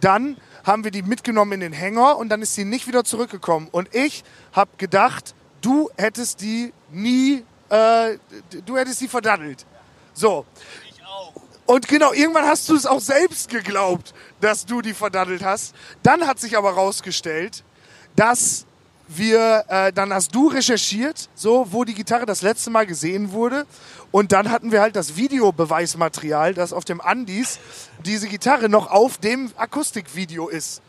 [0.00, 3.68] Dann haben wir die mitgenommen in den Hänger und dann ist sie nicht wieder zurückgekommen.
[3.72, 8.18] Und ich habe gedacht, du hättest die nie, äh,
[8.66, 9.64] du hättest sie verdaddelt.
[10.12, 10.44] So.
[11.70, 15.72] Und genau, irgendwann hast du es auch selbst geglaubt, dass du die verdaddelt hast.
[16.02, 17.62] Dann hat sich aber rausgestellt,
[18.16, 18.66] dass
[19.06, 23.66] wir, äh, dann hast du recherchiert, so, wo die Gitarre das letzte Mal gesehen wurde.
[24.10, 27.60] Und dann hatten wir halt das Videobeweismaterial, das auf dem Andis
[28.04, 30.82] diese Gitarre noch auf dem Akustikvideo ist.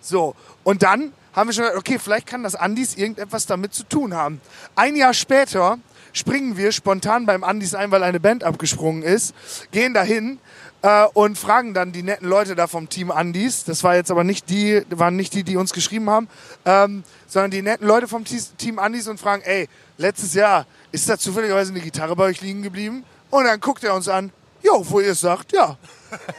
[0.00, 3.82] So, und dann haben wir schon gedacht, okay, vielleicht kann das Andis irgendetwas damit zu
[3.82, 4.40] tun haben.
[4.76, 5.80] Ein Jahr später
[6.12, 9.34] springen wir spontan beim Andis ein, weil eine Band abgesprungen ist,
[9.70, 10.38] gehen dahin
[10.82, 13.64] äh, und fragen dann die netten Leute da vom Team Andis.
[13.64, 16.28] Das war jetzt aber nicht die, waren nicht die, die uns geschrieben haben,
[16.64, 21.18] ähm, sondern die netten Leute vom Team Andis und fragen, ey, letztes Jahr ist da
[21.18, 23.04] zufälligerweise eine Gitarre bei euch liegen geblieben?
[23.30, 24.32] Und dann guckt er uns an,
[24.62, 25.76] jo, wo ihr es sagt, ja.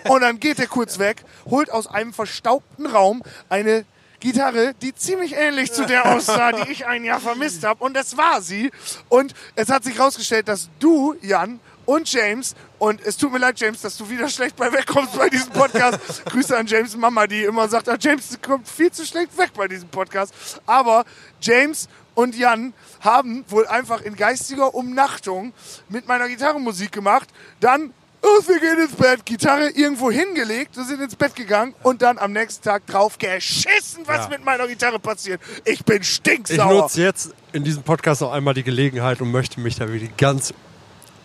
[0.07, 3.85] Und dann geht er kurz weg, holt aus einem verstaubten Raum eine
[4.19, 7.83] Gitarre, die ziemlich ähnlich zu der aussah, die ich ein Jahr vermisst habe.
[7.83, 8.71] Und das war sie.
[9.07, 13.59] Und es hat sich herausgestellt, dass du, Jan, und James, und es tut mir leid,
[13.59, 16.23] James, dass du wieder schlecht bei wegkommst bei diesem Podcast.
[16.25, 19.67] Grüße an James Mama, die immer sagt, ah, James kommt viel zu schlecht weg bei
[19.67, 20.33] diesem Podcast.
[20.67, 21.03] Aber
[21.41, 25.53] James und Jan haben wohl einfach in geistiger Umnachtung
[25.87, 27.29] mit meiner Gitarre Musik gemacht.
[27.59, 32.01] Dann Oh, wir gehen ins Bett, Gitarre irgendwo hingelegt, wir sind ins Bett gegangen und
[32.01, 34.27] dann am nächsten Tag drauf geschissen, was Ja.
[34.29, 35.39] mit meiner Gitarre passiert.
[35.65, 36.81] Ich bin Ich stinksauer.
[36.81, 40.53] nutze jetzt in diesem Podcast noch einmal die Gelegenheit und möchte mich da wirklich ganz,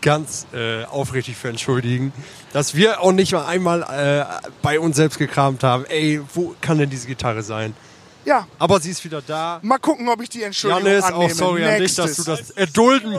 [0.02, 2.12] ganz äh, aufrichtig für entschuldigen,
[2.52, 5.84] dass wir auch nicht mal einmal äh, bei uns selbst gekramt haben.
[5.86, 7.74] Ey, wo kann denn diese Gitarre sein?
[8.24, 9.58] Ja, Aber sie ist wieder da.
[9.62, 11.24] mal gucken, ob ich die Entschuldigung Janis, annehme.
[11.24, 12.24] auch sorry an dich, dass Nächstes.
[12.24, 13.18] du das erdulden,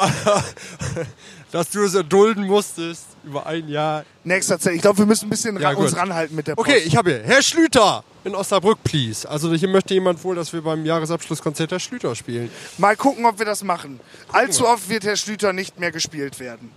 [1.52, 4.04] dass du es erdulden musstest über ein Jahr.
[4.24, 4.74] Nächster Zeit.
[4.74, 6.68] Ich glaube, wir müssen ein bisschen Ja, ra uns ranhalten mit der Post.
[6.68, 9.28] Okay, ich habe hier Herr Schlüter in Osnabrück, please.
[9.28, 12.50] Also hier möchte jemand wohl, dass wir beim Jahresabschlusskonzert Herr Schlüter spielen.
[12.78, 14.00] Mal gucken, ob wir das machen.
[14.32, 16.70] Allzu oft wird Herr Schlüter nicht mehr gespielt werden.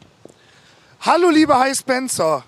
[1.02, 2.44] Hallo, lieber Hi Spencer.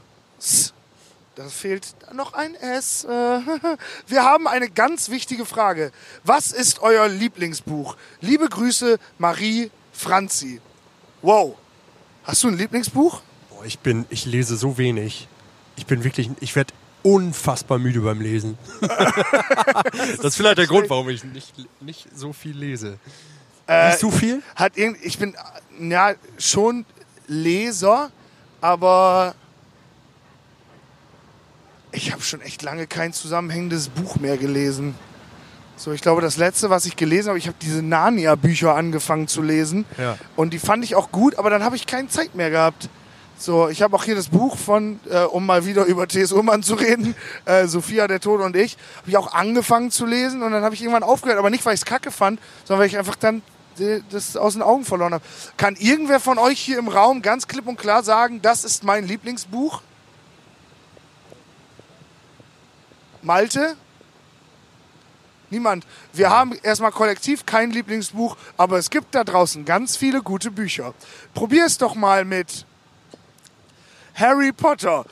[1.36, 3.06] Da fehlt noch ein S.
[4.08, 5.92] Wir haben eine ganz wichtige Frage.
[6.24, 7.98] Was ist euer Lieblingsbuch?
[8.22, 10.60] Liebe Grüße, Marie Franzi.
[11.22, 11.56] Wow.
[12.24, 13.22] Hast du ein Lieblingsbuch?
[13.50, 15.28] Boah, ich bin, ich lese so wenig.
[15.78, 16.74] Ich bin wirklich, ich werde
[17.04, 18.58] unfassbar müde beim Lesen.
[18.82, 22.98] das ist vielleicht der Grund, warum ich nicht, nicht so viel lese.
[23.68, 24.42] Äh, Liest du viel?
[24.56, 25.36] Hat irgend, ich bin
[25.80, 26.86] ja schon
[27.28, 28.12] Leser,
[28.62, 29.36] aber
[31.92, 34.96] ich habe schon echt lange kein zusammenhängendes Buch mehr gelesen.
[35.78, 39.42] So, ich glaube, das letzte, was ich gelesen habe, ich habe diese Narnia-Bücher angefangen zu
[39.42, 39.86] lesen.
[39.98, 40.18] Ja.
[40.36, 42.90] Und die fand ich auch gut, aber dann habe ich keine Zeit mehr gehabt.
[43.38, 46.32] So, ich habe auch hier das Buch von, äh, um mal wieder über T.S.
[46.32, 50.42] Ullmann zu reden, äh, Sophia, der Tod und ich, habe ich auch angefangen zu lesen
[50.42, 52.88] und dann habe ich irgendwann aufgehört, aber nicht, weil ich es kacke fand, sondern weil
[52.88, 53.42] ich einfach dann
[53.80, 55.24] äh, das aus den Augen verloren habe.
[55.58, 59.06] Kann irgendwer von euch hier im Raum ganz klipp und klar sagen, das ist mein
[59.06, 59.82] Lieblingsbuch?
[63.22, 63.76] Malte?
[65.56, 65.86] Niemand.
[66.12, 70.94] Wir haben erstmal kollektiv kein Lieblingsbuch, aber es gibt da draußen ganz viele gute Bücher.
[71.34, 72.66] Probier es doch mal mit
[74.16, 75.06] Harry Potter.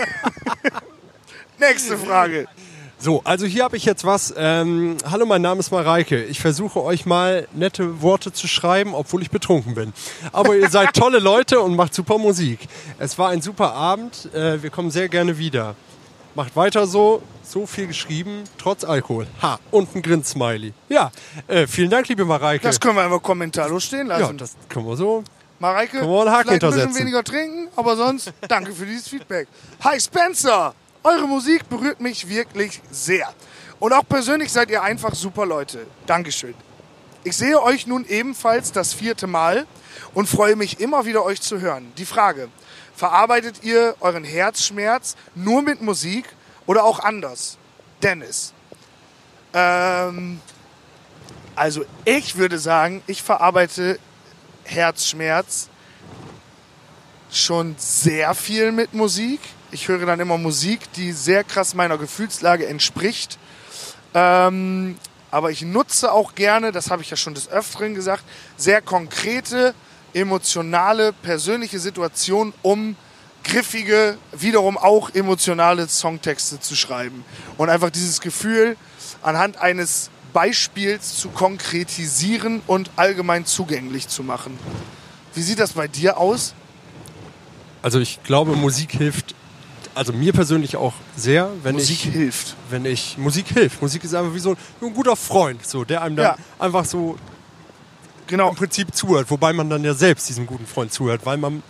[1.60, 2.48] Nächste Frage.
[2.98, 4.34] So, also hier habe ich jetzt was.
[4.36, 6.24] Ähm, hallo, mein Name ist Mareike.
[6.24, 9.92] Ich versuche euch mal nette Worte zu schreiben, obwohl ich betrunken bin.
[10.32, 12.58] Aber ihr seid tolle Leute und macht super Musik.
[12.98, 14.28] Es war ein super Abend.
[14.34, 15.76] Äh, wir kommen sehr gerne wieder.
[16.34, 17.22] Macht weiter so.
[17.42, 19.26] So viel geschrieben, trotz Alkohol.
[19.40, 20.74] Ha, und ein Grin-Smiley.
[20.90, 21.10] Ja,
[21.46, 22.62] äh, vielen Dank, liebe Mareike.
[22.62, 24.36] Das können wir einfach kommentarlos stehen ja, lassen.
[24.36, 25.24] das können wir so.
[25.58, 29.08] Mareike, Können wir einen Haken vielleicht ein bisschen weniger trinken, aber sonst danke für dieses
[29.08, 29.48] Feedback.
[29.82, 33.28] Hi Spencer, eure Musik berührt mich wirklich sehr.
[33.80, 35.86] Und auch persönlich seid ihr einfach super Leute.
[36.06, 36.54] Dankeschön.
[37.24, 39.66] Ich sehe euch nun ebenfalls das vierte Mal
[40.14, 41.92] und freue mich immer wieder euch zu hören.
[41.96, 42.48] Die Frage,
[42.98, 46.24] verarbeitet ihr euren Herzschmerz nur mit Musik
[46.66, 47.56] oder auch anders?
[48.02, 48.52] Dennis.
[49.54, 50.40] Ähm,
[51.54, 54.00] also ich würde sagen, ich verarbeite
[54.64, 55.68] Herzschmerz
[57.30, 59.40] schon sehr viel mit Musik.
[59.70, 63.38] Ich höre dann immer Musik, die sehr krass meiner Gefühlslage entspricht.
[64.12, 64.98] Ähm,
[65.30, 68.24] aber ich nutze auch gerne, das habe ich ja schon des Öfteren gesagt,
[68.56, 69.74] sehr konkrete,
[70.14, 72.96] emotionale, persönliche Situationen, um
[73.44, 77.24] griffige, wiederum auch emotionale Songtexte zu schreiben.
[77.56, 78.76] Und einfach dieses Gefühl
[79.22, 84.58] anhand eines Beispiels zu konkretisieren und allgemein zugänglich zu machen.
[85.34, 86.54] Wie sieht das bei dir aus?
[87.82, 89.34] Also ich glaube, Musik hilft,
[89.94, 92.56] also mir persönlich auch sehr, wenn Musik ich, hilft.
[92.70, 93.80] wenn ich, Musik hilft.
[93.80, 96.36] Musik ist einfach wie so ein guter Freund, so, der einem dann Ja.
[96.58, 97.16] einfach so
[98.28, 98.50] Genau.
[98.50, 101.62] im Prinzip zuhört, wobei man dann ja selbst diesem guten Freund zuhört, weil man,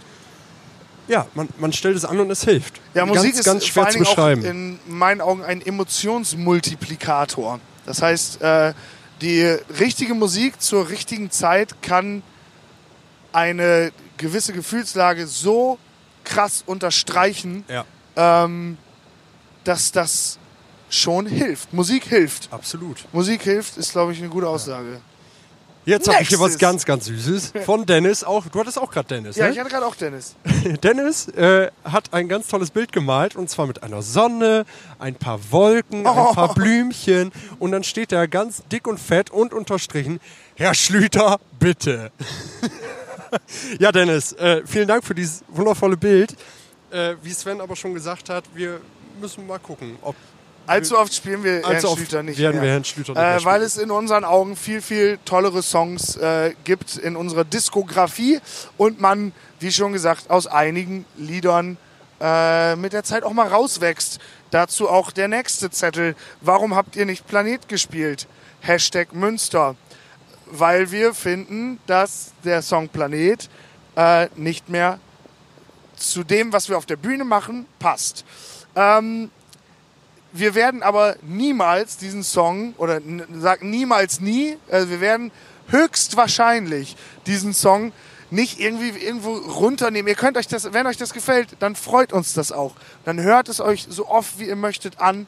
[1.07, 2.81] ja, man, man stellt es an und es hilft.
[2.95, 4.45] Ja, Musik ganz, ist ganz schwer zu Dingen auch beschreiben.
[4.45, 7.61] in meinen Augen ein Emotionsmultiplikator.
[7.87, 8.75] Das heißt, äh,
[9.23, 9.43] die
[9.81, 12.23] richtige Musik zur richtigen Zeit kann
[13.33, 15.79] eine gewisse Gefühlslage so
[16.25, 17.85] krass unterstreichen, ja,
[18.17, 18.77] ähm,
[19.65, 20.39] dass das
[20.91, 21.73] schon hilft.
[21.73, 22.49] Musik hilft.
[22.53, 23.05] absolut.
[23.13, 25.01] Musik hilft, ist, glaube ich, eine gute Aussage.
[25.89, 28.23] Jetzt habe ich hier was ganz, ganz Süßes von Dennis.
[28.23, 29.53] Auch, du hattest auch gerade Dennis, Ja, ne?
[29.53, 30.35] ich hatte gerade auch Dennis.
[30.83, 34.67] Dennis äh, hat ein ganz tolles Bild gemalt und zwar mit einer Sonne,
[34.99, 36.35] ein paar Wolken, ein Oh.
[36.35, 40.21] paar Blümchen und dann steht da ganz dick und fett und unterstrichen,
[40.57, 42.13] Herr Schlüter, bitte.
[43.79, 46.37] ja, Dennis, äh, vielen Dank für dieses wundervolle Bild.
[46.91, 48.81] Äh, wie Sven aber schon gesagt hat, wir
[49.21, 50.17] müssen mal gucken, ob
[50.69, 52.63] Allzu oft spielen wir Allzu Herrn Schlüter nicht werden mehr.
[52.63, 53.63] wir Herrn Schlüter nicht mehr äh, weil spielen.
[53.63, 58.41] es in unseren Augen viel, viel tollere Songs äh, gibt in unserer Diskografie
[58.77, 61.77] und man, wie schon gesagt, aus einigen Liedern
[62.21, 64.19] äh, mit der Zeit auch mal rauswächst.
[64.51, 66.17] Dazu auch der nächste Zettel.
[66.41, 68.27] Warum habt ihr nicht Planet gespielt?
[68.61, 69.77] Hashtag Münster.
[70.47, 73.51] Weil wir finden, dass der Song Planet
[73.97, 74.99] äh, nicht mehr
[75.97, 78.25] zu dem, was wir auf der Bühne machen, passt.
[78.75, 79.31] Ähm,
[80.33, 83.01] wir werden aber niemals diesen Song, oder
[83.39, 85.31] sag niemals nie, also wir werden
[85.69, 87.93] höchstwahrscheinlich diesen Song
[88.31, 90.09] nicht irgendwie irgendwo runternehmen.
[90.09, 92.75] Ihr könnt euch das, wenn euch das gefällt, dann freut uns das auch.
[93.05, 95.27] Dann hört es euch so oft wie ihr möchtet an,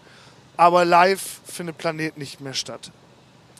[0.57, 2.91] aber live findet Planet nicht mehr statt.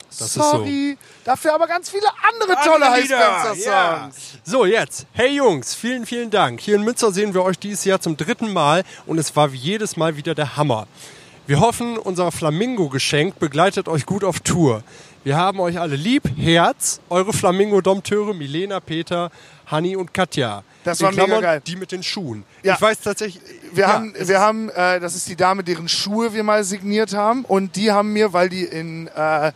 [0.09, 0.41] Das ist so.
[0.41, 4.39] Sorry, dafür aber ganz viele andere tolle Andere Lieder, Heißfenster-Songs.
[4.43, 5.05] So, jetzt.
[5.13, 6.59] Hey Jungs, vielen, vielen Dank.
[6.59, 9.57] Hier in Münster sehen wir euch dieses Jahr zum dritten Mal und es war wie
[9.57, 10.85] jedes Mal wieder der Hammer.
[11.51, 14.83] Wir hoffen, unser Flamingo-Geschenk begleitet euch gut auf Tour.
[15.25, 16.23] Wir haben euch alle lieb.
[16.37, 19.29] Herz, eure Flamingo-Dompteure Milena, Peter,
[19.65, 20.63] Hanni und Katja.
[20.85, 21.61] Das In war mega geil.
[21.67, 22.45] Die mit den Schuhen.
[22.63, 22.75] Ja.
[22.75, 23.43] Ich weiß tatsächlich.
[23.73, 27.13] Wir ja, haben, wir haben äh, das ist die Dame, deren Schuhe wir mal signiert
[27.13, 27.43] haben.
[27.43, 29.51] Und die haben mir, weil die in, äh,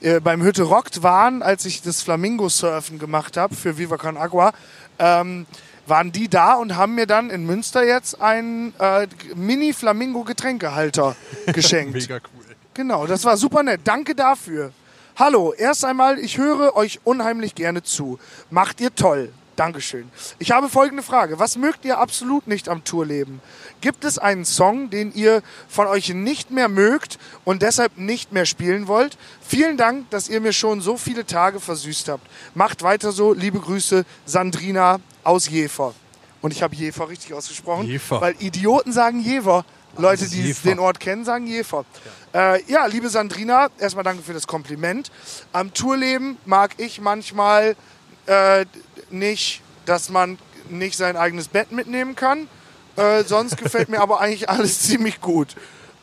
[0.00, 4.54] äh, beim Hütte Rockt waren, als ich das Flamingo-Surfen gemacht habe für Viva Con Agua,
[4.98, 5.44] ähm,
[5.86, 11.16] waren die da und haben mir dann in Münster jetzt einen äh, Mini-Flamingo-Getränkehalter
[11.52, 11.94] geschenkt.
[11.94, 12.44] Mega cool.
[12.74, 13.82] Genau, das war super nett.
[13.84, 14.72] Danke dafür.
[15.16, 18.18] Hallo, erst einmal, ich höre euch unheimlich gerne zu.
[18.50, 19.32] Macht ihr toll.
[19.54, 20.10] Dankeschön.
[20.40, 21.38] Ich habe folgende Frage.
[21.38, 23.40] Was mögt ihr absolut nicht am Tourleben?
[23.84, 28.46] Gibt es einen Song, den ihr von euch nicht mehr mögt und deshalb nicht mehr
[28.46, 29.18] spielen wollt?
[29.46, 32.26] Vielen Dank, dass ihr mir schon so viele Tage versüßt habt.
[32.54, 33.34] Macht weiter so.
[33.34, 35.92] Liebe Grüße, Sandrina aus Jever.
[36.40, 38.22] Und ich habe Jever richtig ausgesprochen, Jever.
[38.22, 39.66] weil Idioten sagen Jever.
[39.98, 40.70] Leute, die Jever.
[40.70, 41.84] den Ort kennen, sagen Jever.
[42.32, 42.54] Ja.
[42.54, 45.12] Äh, ja, liebe Sandrina, erstmal danke für das Kompliment.
[45.52, 47.76] Am Tourleben mag ich manchmal
[48.24, 48.64] äh,
[49.10, 50.38] nicht, dass man
[50.70, 52.48] nicht sein eigenes Bett mitnehmen kann.
[52.96, 55.56] Äh, sonst gefällt mir aber eigentlich alles ziemlich gut.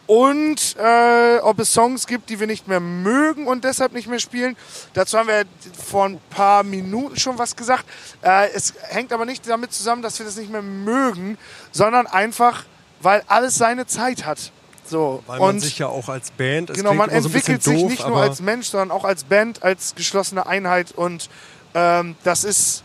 [0.08, 4.20] Und äh, ob es Songs gibt, die wir nicht mehr mögen und deshalb nicht mehr
[4.20, 4.58] spielen.
[4.94, 5.46] Dazu haben wir
[5.88, 7.86] vor ein paar Minuten schon was gesagt.
[8.22, 11.38] Äh, es hängt aber nicht damit zusammen, dass wir das nicht mehr mögen,
[11.72, 12.66] sondern einfach,
[13.00, 14.52] weil alles seine Zeit hat.
[14.86, 15.24] So.
[15.28, 16.72] Weil man und sich ja auch als Band.
[16.72, 19.24] Es genau, man immer so entwickelt sich doof, nicht nur als Mensch, sondern auch als
[19.24, 20.92] Band, als geschlossene Einheit.
[20.92, 21.30] Und
[21.74, 22.84] ähm, das ist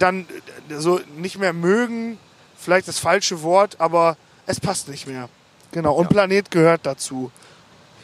[0.00, 0.26] dann
[0.76, 2.18] so nicht mehr mögen,
[2.60, 5.28] vielleicht das falsche Wort, aber es passt nicht mehr.
[5.72, 7.30] Genau, und Planet gehört dazu.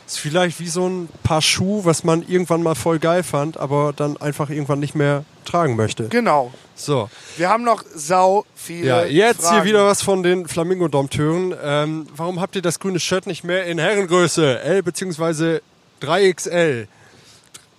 [0.06, 3.92] ist vielleicht wie so ein Paar Schuh, was man irgendwann mal voll geil fand, aber
[3.96, 6.08] dann einfach irgendwann nicht mehr tragen möchte.
[6.08, 6.52] Genau.
[6.76, 8.86] So, Wir haben noch sau viele.
[8.86, 9.56] ja, jetzt Fragen.
[9.56, 11.54] hier wieder was von den Flamingo-Dompteuren.
[11.62, 15.60] Ähm, warum habt ihr das grüne Shirt nicht mehr in Herrengröße L bzw.
[16.02, 16.86] 3XL?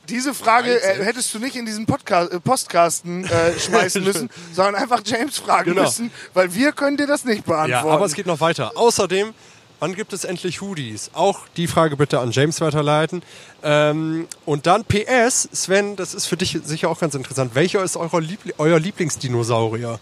[0.09, 4.75] Diese Frage äh, hättest du nicht in diesen Podcast, äh, Postkasten äh, schmeißen müssen, sondern
[4.75, 5.83] einfach James fragen Genau.
[5.83, 7.71] müssen, weil wir können dir das nicht beantworten.
[7.87, 8.71] Ja, aber es geht noch weiter.
[8.75, 9.33] Außerdem,
[9.79, 11.11] wann gibt es endlich Hoodies?
[11.13, 13.23] Auch die Frage bitte an James weiterleiten.
[13.63, 17.55] Ähm, und dann PS, Sven, das ist für dich sicher auch ganz interessant.
[17.55, 19.99] Welcher ist euer, Liebli euer Lieblingsdinosaurier?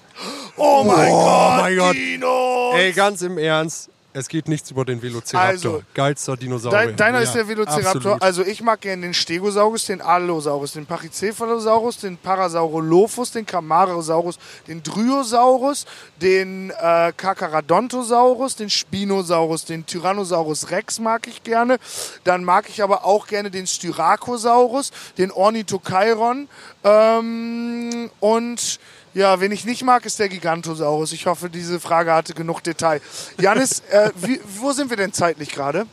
[0.57, 1.95] oh mein Oh Gott, mein Gott.
[1.95, 2.73] Dino!
[2.75, 3.89] Ey, ganz im Ernst.
[4.15, 5.47] Es geht nichts über den Velociraptor.
[5.49, 6.87] Also, Geilster Dinosaurier.
[6.87, 7.95] Dein, deiner Ja, ist der Velociraptor.
[7.95, 8.21] absolut.
[8.21, 14.37] Also ich mag gerne den Stegosaurus, den Allosaurus, den Pachycephalosaurus, den Parasaurolophus, den Camarasaurus,
[14.67, 15.85] den Dryosaurus,
[16.21, 21.79] den äh, Carcharodontosaurus, den Spinosaurus, den Tyrannosaurus Rex mag ich gerne.
[22.23, 26.47] Dann mag ich aber auch gerne den Styracosaurus, den Ornithokairon
[26.83, 28.79] ähm, und
[29.13, 31.11] ja, wen ich nicht mag, ist der Gigantosaurus.
[31.11, 33.01] Ich hoffe, diese Frage hatte genug Detail.
[33.39, 35.85] Janis, äh, wie, wo sind wir denn zeitlich gerade?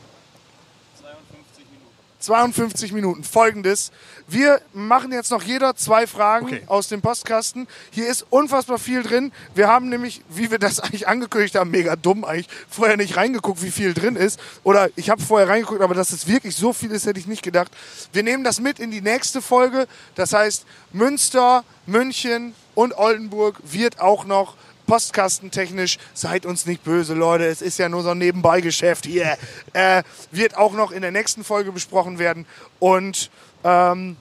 [2.21, 3.23] 52 Minuten.
[3.23, 3.91] Folgendes.
[4.27, 6.61] Wir machen jetzt noch jeder zwei Fragen Okay.
[6.67, 7.67] aus dem Postkasten.
[7.89, 9.31] Hier ist unfassbar viel drin.
[9.55, 13.61] Wir haben nämlich, wie wir das eigentlich angekündigt haben, mega dumm eigentlich, vorher nicht reingeguckt,
[13.63, 14.39] wie viel drin ist.
[14.63, 17.43] Oder ich habe vorher reingeguckt, aber dass es wirklich so viel ist, hätte ich nicht
[17.43, 17.71] gedacht.
[18.13, 19.87] Wir nehmen das mit in die nächste Folge.
[20.15, 24.55] Das heißt, Münster, München und Oldenburg wird auch noch
[24.87, 29.37] postkastentechnisch, seid uns nicht böse, Leute, es ist ja nur so ein Nebenbeigeschäft hier,
[29.73, 32.45] äh, wird auch noch in der nächsten Folge besprochen werden.
[32.79, 33.29] Und
[33.63, 34.17] ähm,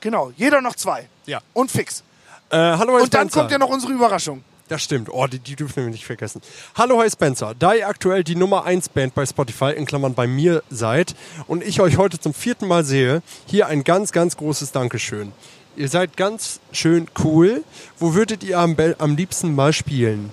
[0.00, 1.08] genau, jeder noch zwei.
[1.26, 1.40] Ja.
[1.52, 2.02] Und fix.
[2.50, 3.40] Äh, hallo, Und dann Spencer.
[3.40, 4.42] kommt ja noch unsere Überraschung.
[4.68, 5.10] Das stimmt.
[5.12, 6.40] Oh, die, die dürfen wir nicht vergessen.
[6.74, 7.54] Hallo, Hi Spencer.
[7.58, 11.14] Da ihr aktuell die Nummer 1 Band bei Spotify, in Klammern bei mir seid
[11.46, 15.32] und ich euch heute zum vierten Mal sehe, hier ein ganz, ganz großes Dankeschön.
[15.76, 17.64] Ihr seid ganz schön cool.
[17.98, 20.30] Wo würdet ihr am, am liebsten mal spielen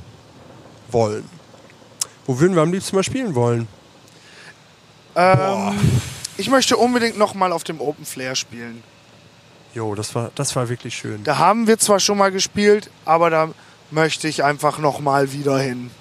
[0.92, 1.28] wollen?
[2.26, 3.68] Wo würden wir am liebsten mal spielen wollen?
[5.16, 5.80] Ähm,
[6.38, 8.84] ich möchte unbedingt noch mal auf dem Open Flair spielen.
[9.74, 11.24] Jo, das war, das war wirklich schön.
[11.24, 13.50] Da haben wir zwar schon mal gespielt, aber da
[13.90, 15.92] möchte ich einfach noch mal wieder hin.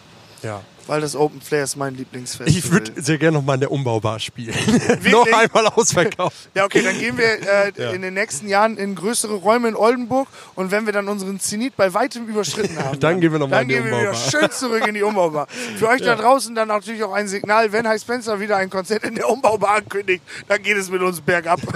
[0.43, 0.63] Ja.
[0.87, 2.59] Weil das Open Flair ist mein Lieblingsfestival.
[2.59, 4.55] Ich würde sehr gerne noch mal in der Umbaubar spielen.
[5.11, 6.37] noch einmal ausverkauft.
[6.55, 7.91] Ja, okay, dann gehen wir äh, Ja.
[7.91, 10.27] in den nächsten Jahren in größere Räume in Oldenburg
[10.57, 13.57] und wenn wir dann unseren Zenit bei weitem überschritten haben, Dann gehen wir noch mal
[13.59, 14.31] dann in die gehen wir wieder Umbaubar.
[14.31, 15.47] schön zurück in die Umbaubar.
[15.79, 19.05] Für euch da draußen dann natürlich auch ein Signal, wenn High Spencer wieder ein Konzert
[19.05, 21.61] in der Umbaubar ankündigt, dann geht es mit uns bergab.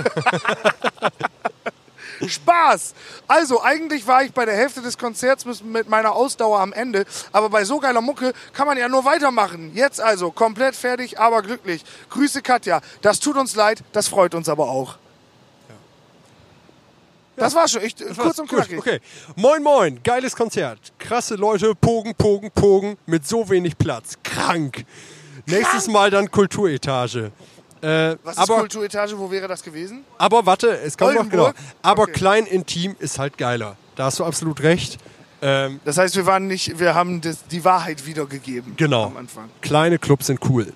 [2.28, 2.94] Spaß!
[3.28, 7.50] Also, eigentlich war ich bei der Hälfte des Konzerts mit- meiner Ausdauer am Ende, aber
[7.50, 9.72] bei so geiler Mucke kann man ja nur weitermachen.
[9.74, 11.84] Jetzt also, komplett fertig, aber glücklich.
[12.10, 12.80] Grüße Katja.
[13.02, 14.96] Das tut uns leid, das freut uns aber auch.
[17.36, 18.78] Das war schon, ich, kurz und knackig.
[18.78, 19.00] Okay.
[19.34, 20.00] Moin, moin.
[20.04, 20.78] Geiles Konzert.
[21.00, 22.96] Krasse Leute, Pogen, Pogen, Pogen.
[23.06, 24.14] Mit so wenig Platz.
[24.22, 24.84] Krank.
[25.46, 27.32] Nächstes Mal dann Kulturetage.
[27.84, 29.18] Äh, Was ist aber, Kulturetage?
[29.18, 30.04] Wo wäre das gewesen?
[30.18, 31.50] aber warte, es kommt noch genau.
[31.82, 32.12] Aber Okay.
[32.12, 33.76] klein intim ist halt geiler.
[33.96, 34.98] Da hast du absolut recht.
[35.42, 38.74] Ähm, Das heißt, wir waren nicht, wir haben das, die Wahrheit wiedergegeben.
[38.76, 39.04] Genau.
[39.06, 39.50] Am Anfang.
[39.60, 40.72] kleine Clubs sind cool.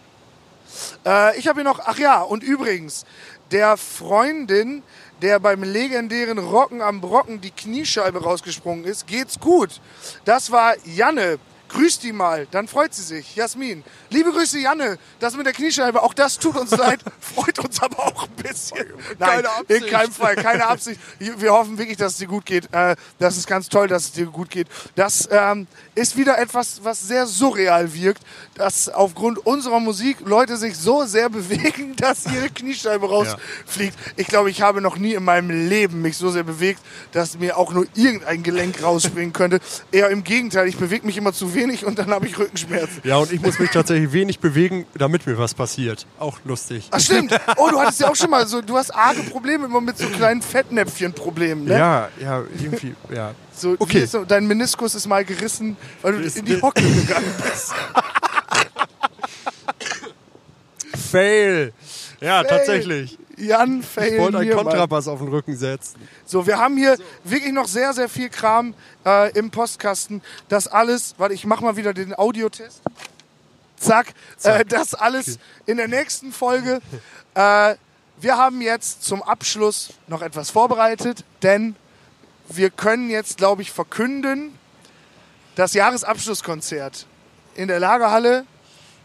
[1.07, 3.05] Äh, ich habe hier noch, ach ja, und übrigens,
[3.51, 4.83] der Freundin,
[5.23, 9.81] der beim legendären Rocken am Brocken die Kniescheibe rausgesprungen ist, geht's gut.
[10.25, 11.39] Das war Janne.
[11.69, 13.37] Grüß die mal, dann freut sie sich.
[13.37, 13.85] Jasmin.
[14.11, 14.99] Liebe Grüße, Janne.
[15.21, 18.87] Das mit der Kniescheibe, auch das tut uns leid, freut uns aber auch ein bisschen.
[19.19, 19.89] Nein, Keine in Absicht.
[19.89, 21.01] keinem Fall, keine Absicht.
[21.19, 22.73] Wir hoffen wirklich, dass es dir gut geht.
[22.73, 24.69] Äh, das ist ganz toll, dass es dir gut geht.
[24.95, 28.23] Das ähm, ist wieder etwas, was sehr surreal wirkt,
[28.59, 33.97] dass aufgrund unserer Musik Leute sich so sehr bewegen, dass ihre Kniescheibe rausfliegt.
[34.17, 36.81] Ich glaube, ich habe noch nie in meinem Leben mich so sehr bewegt,
[37.13, 39.61] dass mir auch nur irgendein Gelenk rausspringen könnte.
[39.93, 43.01] Eher im Gegenteil, ich bewege mich immer zu wenig und dann habe ich Rückenschmerzen.
[43.05, 46.07] Ja, und ich muss mich tatsächlich wenig bewegen, damit mir was passiert.
[46.19, 46.89] Auch lustig.
[46.91, 47.39] Ach stimmt.
[47.57, 50.07] Oh, du hattest ja auch schon mal so, du hast arge Probleme immer mit so
[50.09, 51.79] kleinen Fettnäpfchen-Problemen, ne?
[51.79, 53.35] Ja, ja, irgendwie, ja.
[53.55, 54.01] So, Okay.
[54.05, 57.73] ist so, dein Meniskus ist mal gerissen, weil du in die Hocke gegangen bist.
[61.11, 61.73] Fail.
[62.21, 63.19] Ja, tatsächlich.
[63.37, 64.51] Jan Ich Fail wollte einen.
[64.51, 65.97] Kontrabass auf den Rücken setzen.
[66.25, 68.75] So, wir haben hier wirklich noch sehr, sehr viel Kram
[69.07, 70.23] äh, im Postkasten.
[70.49, 72.83] Das alles, warte, ich mach mal wieder den Audiotest.
[73.77, 74.13] Zack.
[74.43, 76.81] Äh, das alles in der nächsten Folge.
[77.35, 77.77] Äh,
[78.21, 81.77] wir haben jetzt zum Abschluss noch etwas vorbereitet, denn
[82.49, 84.59] wir können jetzt, glaube ich, verkünden,
[85.55, 87.07] das Jahresabschlusskonzert
[87.55, 88.45] in der Lagerhalle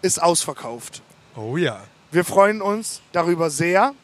[0.01, 1.01] ist ausverkauft.
[1.35, 1.81] Oh ja.
[2.13, 3.95] Wir freuen uns darüber sehr.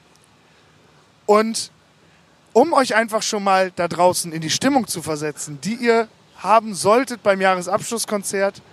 [1.28, 1.72] Und
[2.53, 6.07] um euch einfach schon mal da draußen in die Stimmung zu versetzen, die ihr
[6.39, 8.64] haben solltet beim Jahresabschlusskonzert,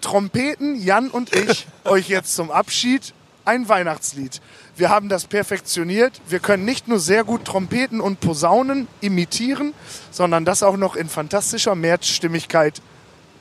[0.00, 3.12] trompeten Jan und ich euch jetzt zum Abschied
[3.44, 4.40] ein Weihnachtslied.
[4.76, 6.22] Wir haben das perfektioniert.
[6.26, 9.74] Wir können nicht nur sehr gut Trompeten und Posaunen imitieren,
[10.10, 12.80] sondern das auch noch in fantastischer Märzstimmigkeit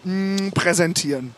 [0.03, 1.33] mm, präsentieren.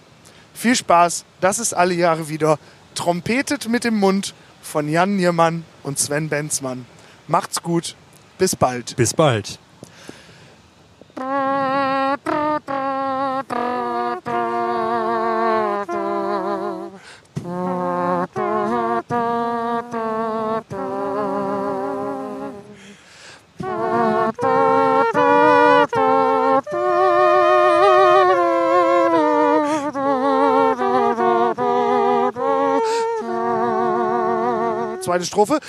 [0.56, 2.58] Viel Spaß, das ist alle Jahre wieder
[2.96, 6.86] Trompetet mit dem Mund von Jan Niermann und Sven Benzmann.
[7.28, 7.96] Macht's gut,
[8.38, 8.96] bis bald.
[8.96, 9.60] Bis bald.
[35.16, 35.59] Zweite Strophe.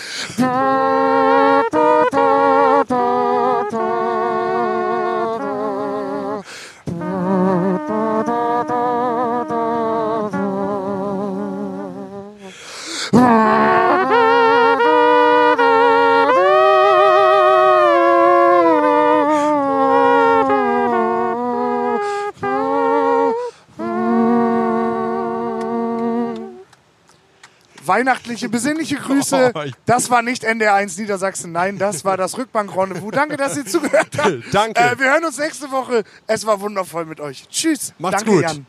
[27.96, 29.52] Weihnachtliche, besinnliche Grüße.
[29.56, 33.10] Oh, Das war nicht NDR1 Niedersachsen, nein, das war das Rückbank-Rendezvous.
[33.12, 34.42] Danke, dass ihr zugehört habt.
[34.52, 34.80] Danke.
[34.80, 36.04] Äh, wir hören uns nächste Woche.
[36.26, 37.48] Es war wundervoll mit euch.
[37.48, 37.94] Tschüss.
[37.98, 38.42] Macht's Danke, gut.
[38.42, 38.66] Jan.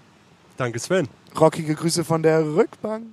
[0.56, 1.08] Danke, Sven.
[1.38, 3.08] Rockige Grüße von der Rückbank.